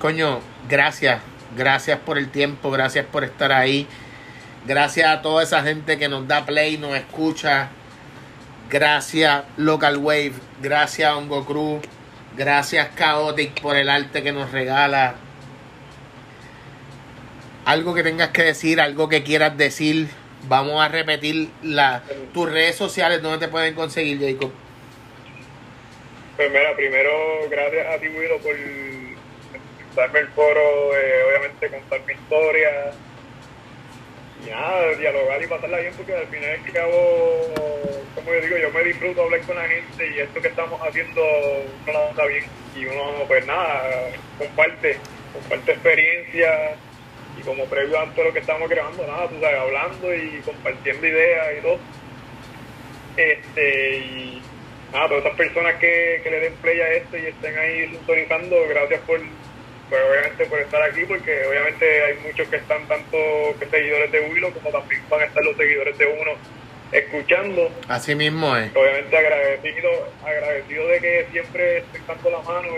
[0.00, 1.20] Coño, gracias,
[1.56, 3.86] gracias por el tiempo, gracias por estar ahí.
[4.66, 7.68] Gracias a toda esa gente que nos da play, nos escucha.
[8.68, 11.82] Gracias Local Wave, gracias Hongo Cruz,
[12.36, 15.14] gracias Chaotic por el arte que nos regala.
[17.64, 20.08] Algo que tengas que decir, algo que quieras decir.
[20.48, 22.02] Vamos a repetir la,
[22.34, 24.50] tus redes sociales donde te pueden conseguir, Jacob.
[26.36, 27.10] Pues mira, primero
[27.48, 28.56] gracias a ti, Willow, por
[29.94, 32.92] darme el foro, obviamente contar mi historia.
[34.50, 37.54] Nada, dialogar y pasarla bien, porque al final y al cabo,
[38.14, 41.22] como yo digo, yo me disfruto hablar con la gente y esto que estamos haciendo
[41.22, 42.44] uno la pasa bien.
[42.76, 44.98] Y uno, pues nada, comparte,
[45.32, 46.76] comparte experiencia
[47.38, 51.06] y como previo a todo lo que estamos grabando, nada, tú sabes, hablando y compartiendo
[51.06, 51.78] ideas y todo.
[53.16, 54.42] Este, y
[54.92, 58.56] a todas esas personas que, que le den play a esto y estén ahí sintonizando,
[58.68, 59.20] gracias por,
[59.88, 63.16] pues obviamente por estar aquí, porque obviamente hay muchos que están tanto
[63.58, 66.32] que seguidores de Willow como también van a estar los seguidores de uno
[66.92, 67.70] escuchando.
[67.88, 68.74] Así mismo es.
[68.74, 69.90] Obviamente agradecido,
[70.24, 72.68] agradecido de que siempre estén dando la mano.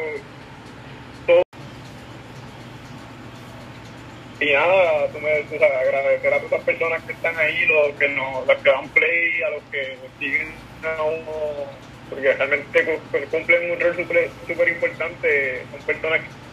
[4.41, 8.47] Y nada, tú me, agradecer a todas las personas que están ahí, los que nos
[8.47, 10.53] los que dan play, a los que siguen
[10.85, 11.67] a uno,
[12.09, 13.01] porque realmente
[13.33, 13.97] cumplen un rol
[14.47, 15.63] súper importante.
[15.73, 16.48] Son personas que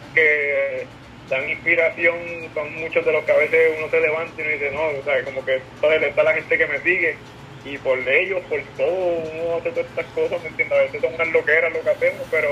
[1.28, 2.16] dan inspiración,
[2.54, 5.04] son muchos de los que a veces uno se levanta y uno dice, no, o
[5.04, 7.16] sea, como que está la gente que me sigue
[7.64, 10.78] y por ellos, por todo, uno hace todas estas cosas, ¿me entiendes?
[10.78, 12.48] A veces son unas loqueras lo que hacemos, pero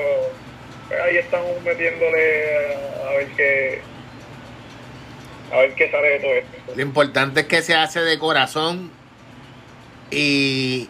[0.88, 2.74] pues, ahí estamos metiéndole
[3.06, 3.80] a, ver qué
[5.52, 6.72] a ver qué sale de todo esto.
[6.74, 8.90] Lo importante es que se hace de corazón
[10.10, 10.88] y,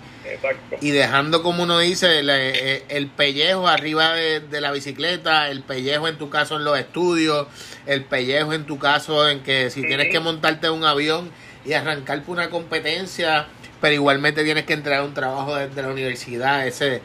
[0.81, 6.18] y dejando, como uno dice, el, eh, pellejo arriba de, la bicicleta, el pellejo en
[6.18, 7.47] tu caso en los estudios,
[7.87, 11.31] el pellejo en tu caso en que si tienes que montarte un avión
[11.64, 13.47] y arrancar por una competencia,
[13.81, 17.03] pero igualmente tienes que entrar a un trabajo desde la universidad, ese,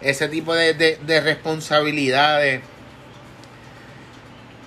[0.00, 2.62] ese tipo de, de, responsabilidades.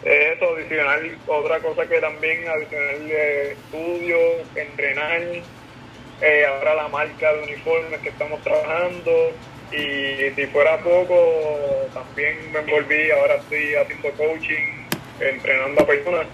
[0.04, 4.18] Eso, adicional, otra cosa que también, adicional de estudio,
[4.56, 5.22] entrenar,
[6.22, 9.32] eh, ahora la marca de uniformes que estamos trabajando,
[9.72, 14.88] y si fuera poco, también me envolví, ahora estoy haciendo coaching,
[15.20, 16.28] entrenando a personas,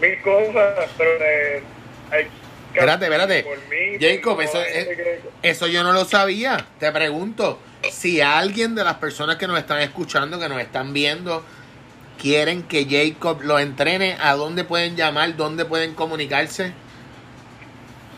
[0.00, 1.62] mil cosas, pero eh,
[2.10, 2.28] hay
[2.74, 3.46] Espérate, espérate.
[3.98, 4.62] Jacob, eso,
[5.42, 6.66] eso yo no lo sabía.
[6.78, 7.58] Te pregunto,
[7.90, 11.42] si alguien de las personas que nos están escuchando, que nos están viendo,
[12.20, 15.36] quieren que Jacob lo entrene, ¿a dónde pueden llamar?
[15.36, 16.74] ¿Dónde pueden comunicarse?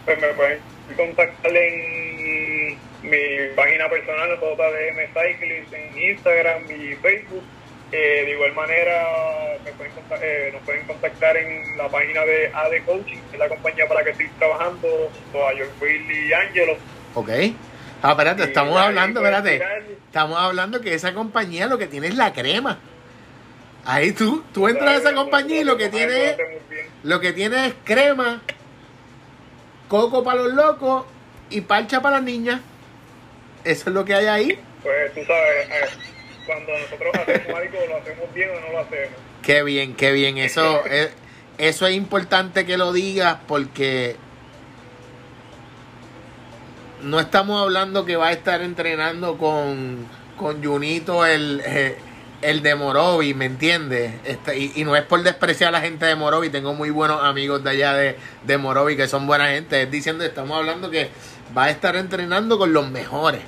[0.04, 7.44] Pues me pueden contactar en mi página personal, JDM Cyclist, en Instagram y Facebook
[7.90, 9.56] eh, de igual manera,
[10.20, 14.00] eh, nos pueden contactar en la página de AD Coaching, que es la compañía para
[14.00, 16.76] la que estoy trabajando, junto a Will y Angelo.
[17.14, 17.30] Ok.
[18.02, 19.62] Ah, espérate, estamos hablando, espérate.
[20.06, 22.78] Estamos hablando que esa compañía lo que tiene es la crema.
[23.86, 26.36] Ahí tú, tú entras a esa compañía y lo que tiene,
[27.04, 28.42] lo que tiene es crema,
[29.88, 31.04] coco para los locos
[31.50, 32.60] y parcha para las niñas.
[33.64, 34.58] Eso es lo que hay ahí.
[34.82, 35.88] Pues tú sabes, eh,
[36.46, 39.16] cuando nosotros hacemos algo, lo hacemos bien o no lo hacemos.
[39.42, 40.38] Qué bien, qué bien.
[40.38, 41.10] Eso es,
[41.58, 44.16] eso es importante que lo digas porque
[47.02, 51.96] no estamos hablando que va a estar entrenando con, con Junito el, eh,
[52.42, 54.12] el de Morovi, ¿me entiendes?
[54.24, 57.64] Este, y, no es por despreciar a la gente de Morovi, tengo muy buenos amigos
[57.64, 59.82] de allá de, de Morovi que son buena gente.
[59.82, 61.08] Es diciendo, estamos hablando que
[61.56, 63.40] va a estar entrenando con los mejores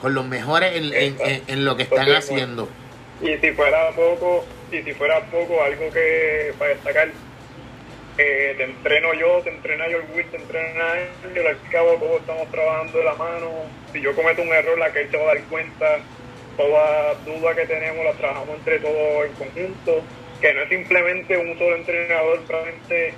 [0.00, 1.16] con los mejores en,
[1.48, 2.68] en, lo que están haciendo.
[3.20, 7.08] Y si fuera poco, y si fuera poco, algo que para destacar,
[8.18, 12.50] eh, te entreno yo, te entrena yo el te entrena él, al cabo todos estamos
[12.50, 13.50] trabajando de la mano,
[13.92, 15.98] si yo cometo un error, la que él se va a dar cuenta,
[16.56, 20.02] toda duda que tenemos la trabajamos entre todos en conjunto,
[20.40, 23.14] que no es simplemente un solo entrenador, realmente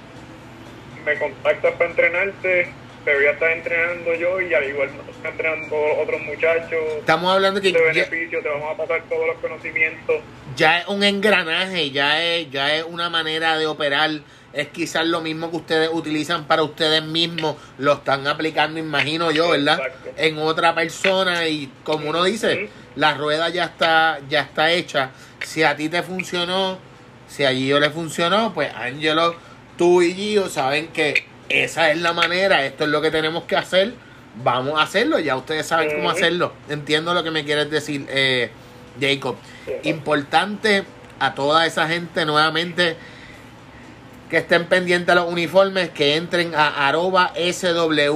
[1.05, 2.69] me contactas para entrenarte,
[3.05, 4.91] te voy a estar entrenando yo y al igual
[5.23, 6.79] me entrenando otros muchachos.
[6.99, 10.17] Estamos hablando que de beneficio, te vamos a pasar todos los conocimientos.
[10.57, 14.11] Ya es un engranaje, ya es, ya es una manera de operar.
[14.53, 19.51] Es quizás lo mismo que ustedes utilizan para ustedes mismos, lo están aplicando, imagino yo,
[19.51, 19.81] ¿verdad?
[20.17, 22.69] En otra persona y como uno dice,
[22.99, 25.11] la rueda ya está, ya está hecha.
[25.45, 26.79] Si a ti te funcionó,
[27.29, 29.37] si a Gio le funcionó, pues Angelo,
[29.77, 33.55] tú y Gio saben que esa es la manera, esto es lo que tenemos que
[33.55, 33.95] hacer,
[34.43, 36.53] vamos a hacerlo, ya ustedes saben cómo hacerlo.
[36.69, 38.51] Entiendo lo que me quieres decir, eh,
[39.01, 39.37] Jacob.
[39.85, 40.83] Importante
[41.21, 42.97] a toda esa gente nuevamente
[44.29, 48.09] que estén pendientes de los uniformes, que entren a arroba S-W-P-E-R-I-I-O-R-C-O.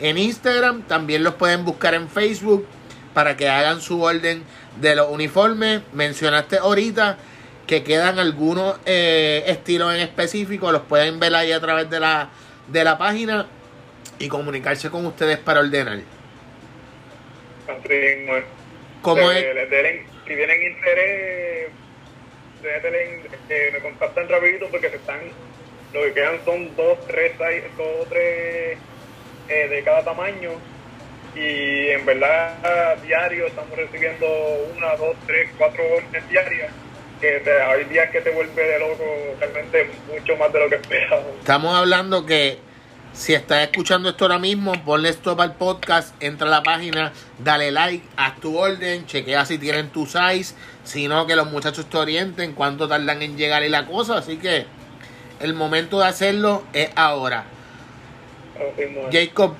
[0.00, 2.66] En Instagram también los pueden buscar en Facebook
[3.14, 4.42] para que hagan su orden
[4.80, 5.80] de los uniformes.
[5.92, 7.16] Mencionaste ahorita
[7.66, 12.28] que quedan algunos eh, estilos en específico, los pueden ver ahí a través de la,
[12.68, 13.46] de la página
[14.18, 15.98] y comunicarse con ustedes para ordenar.
[19.02, 19.46] ¿Cómo es?
[20.26, 21.70] si tienen interés,
[22.64, 25.20] eh, me contactan rapidito porque se están,
[25.92, 27.32] lo que quedan son dos, tres,
[27.76, 28.78] dos, tres
[29.48, 30.50] eh, de cada tamaño
[31.34, 34.26] y en verdad diario estamos recibiendo
[34.76, 36.72] una, dos, tres, cuatro órdenes diarias
[37.20, 39.04] que hay días que te vuelve de loco
[39.38, 41.24] realmente mucho más de lo que esperamos.
[41.40, 42.58] Estamos hablando que
[43.12, 47.70] Si estás escuchando esto ahora mismo, ponle stop al podcast, entra a la página, dale
[47.70, 51.96] like, haz tu orden, chequea si tienen tu size, si no, que los muchachos te
[51.96, 54.18] orienten cuánto tardan en llegar y la cosa.
[54.18, 54.66] Así que
[55.40, 57.46] el momento de hacerlo es ahora.
[59.12, 59.54] Jacob,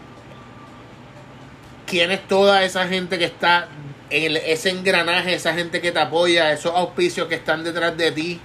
[1.86, 3.68] ¿quién es toda esa gente que está
[4.10, 8.40] en ese engranaje, esa gente que te apoya, esos auspicios que están detrás de ti?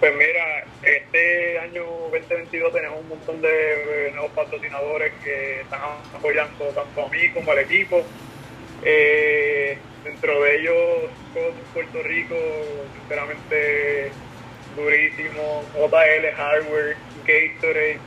[0.00, 5.80] Pues mira, este año 2022 tenemos un montón de nuevos patrocinadores que están
[6.14, 8.02] apoyando tanto a mí como al equipo.
[8.84, 11.10] Eh, dentro de ellos,
[11.72, 12.34] Puerto Rico,
[12.98, 14.10] sinceramente
[14.76, 16.96] durísimo, JL Hardware,
[17.26, 17.98] Gatorade,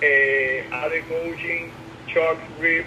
[0.00, 0.64] eh,
[1.08, 1.70] Coaching,
[2.08, 2.86] Chuck Grip,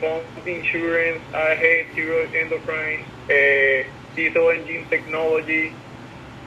[0.00, 5.72] Font Insurance, AG, Zero Endocrine, eh, Diesel Engine Technology,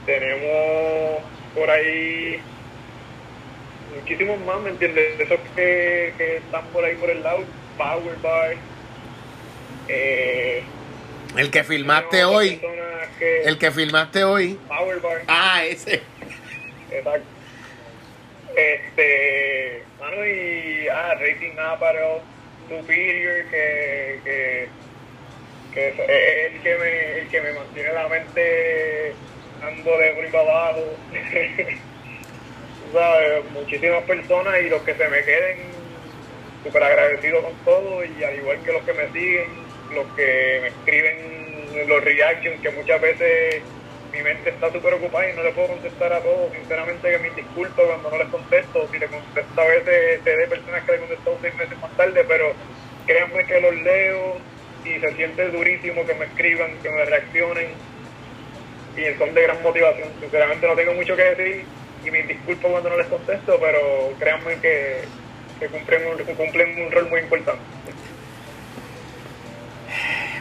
[0.05, 1.21] tenemos
[1.53, 2.39] por ahí
[3.95, 5.19] muchísimos más, ¿me entiendes?
[5.19, 7.43] Esos que, que están por ahí por el lado,
[7.77, 8.55] Power Bar.
[9.87, 10.63] Eh,
[11.37, 12.61] el que filmaste hoy.
[13.45, 14.59] el que filmaste hoy.
[14.67, 15.23] Power Bar.
[15.27, 16.01] Ah, ese.
[16.91, 17.40] Exacto.
[18.55, 22.21] Este, mano, y ah, Racing Apparel,
[22.69, 24.69] Superior, que, que,
[25.73, 29.13] que es el que me, el que me mantiene la mente
[29.61, 30.83] ando de arriba abajo.
[32.93, 33.51] ¿Sabes?
[33.51, 35.59] Muchísimas personas y los que se me queden
[36.63, 39.49] súper agradecidos con todo y al igual que los que me siguen,
[39.93, 43.63] los que me escriben los reactions que muchas veces
[44.11, 46.51] mi mente está súper ocupada y no le puedo contestar a todos.
[46.53, 48.87] Sinceramente que me disculpo cuando no les contesto.
[48.91, 52.25] Si le contesto a veces, te de personas que le contesto seis meses más tarde,
[52.27, 52.53] pero
[53.05, 54.37] créanme que los leo
[54.83, 57.69] y se siente durísimo que me escriban, que me reaccionen
[58.97, 60.09] y son de gran motivación.
[60.19, 61.65] Sinceramente no tengo mucho que decir
[62.05, 65.05] y me disculpo cuando no les contesto, pero créanme que,
[66.35, 67.61] cumplen un rol muy importante.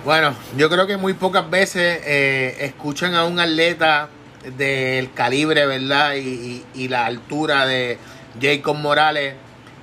[0.04, 4.08] Bueno, yo creo que muy pocas veces eh, escuchan a un atleta
[4.56, 6.14] del calibre, ¿verdad?
[6.14, 7.98] Y, y, la altura de
[8.40, 9.34] Jacob Morales,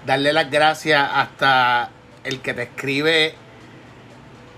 [0.07, 1.91] darle las gracias hasta
[2.23, 3.35] el que te escribe,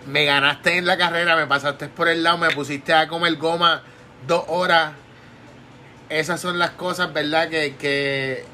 [0.07, 3.83] me ganaste en la carrera, me pasaste por el lado, me pusiste a comer goma
[4.27, 4.93] dos horas.
[6.07, 7.49] Esas son las cosas, ¿verdad?
[7.49, 8.45] Que, que,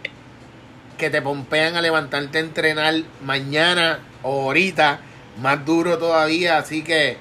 [0.97, 4.99] que te pompean a levantarte a entrenar mañana o ahorita,
[5.41, 6.57] más duro todavía.
[6.57, 7.17] Así que,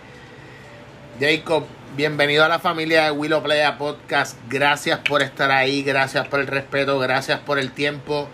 [1.20, 1.64] Jacob,
[1.96, 4.36] bienvenido a la familia de Willow Playa Podcast.
[4.48, 8.28] Gracias por estar ahí, gracias por el respeto, gracias por el tiempo.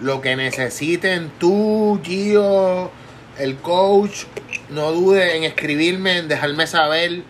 [0.00, 2.90] Lo que necesiten tú, Gio,
[3.38, 4.24] el coach,
[4.70, 7.22] no dude en escribirme, en dejarme saber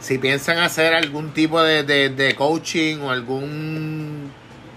[0.00, 4.30] si piensan hacer algún tipo de, de, coaching o algún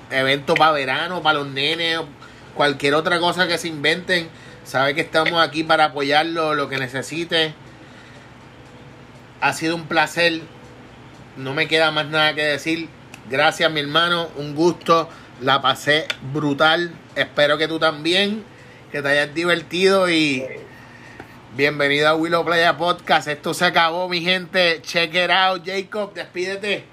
[0.09, 1.99] evento para verano, para los nenes,
[2.55, 4.29] cualquier otra cosa que se inventen,
[4.71, 7.53] sabe que estamos aquí para apoyarlo, lo que necesite.
[9.41, 10.39] Ha sido un placer,
[11.35, 12.87] no me queda más nada que decir.
[13.29, 15.09] Gracias mi hermano, un gusto,
[15.41, 18.45] la pasé brutal, espero que tú también,
[18.93, 20.45] que te hayas divertido y
[21.53, 23.27] Bienvenido a Willow Playa Podcast.
[23.27, 24.81] Esto se acabó, mi gente.
[24.81, 26.13] Check it out, Jacob.
[26.13, 26.90] Despídete.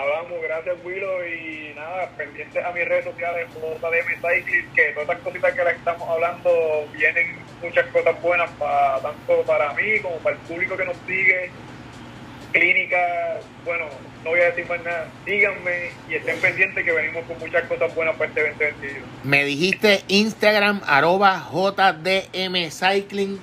[0.00, 1.24] Hablamos, gracias Willow.
[1.24, 5.76] Y nada, pendientes a mis redes sociales, JDM Cycling, que todas estas cositas que les
[5.76, 10.84] estamos hablando vienen muchas cosas buenas para tanto para mí como para el público que
[10.84, 11.50] nos sigue.
[12.52, 13.86] Clínica, bueno,
[14.22, 15.08] no voy a decir más nada.
[15.24, 19.02] Síganme y estén pendientes que venimos con muchas cosas buenas para este 2022.
[19.24, 23.40] Me dijiste Instagram, arroba JDM Cycling.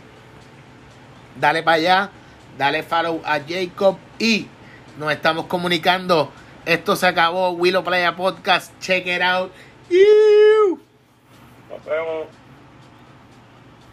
[1.36, 2.10] Dale para allá,
[2.58, 4.48] dale follow a Jacob y
[4.98, 6.32] nos estamos comunicando.
[6.66, 7.52] Esto se acabó.
[7.52, 8.72] Willow Playa Podcast.
[8.80, 9.52] Check it out.
[11.70, 12.41] Nos vemos.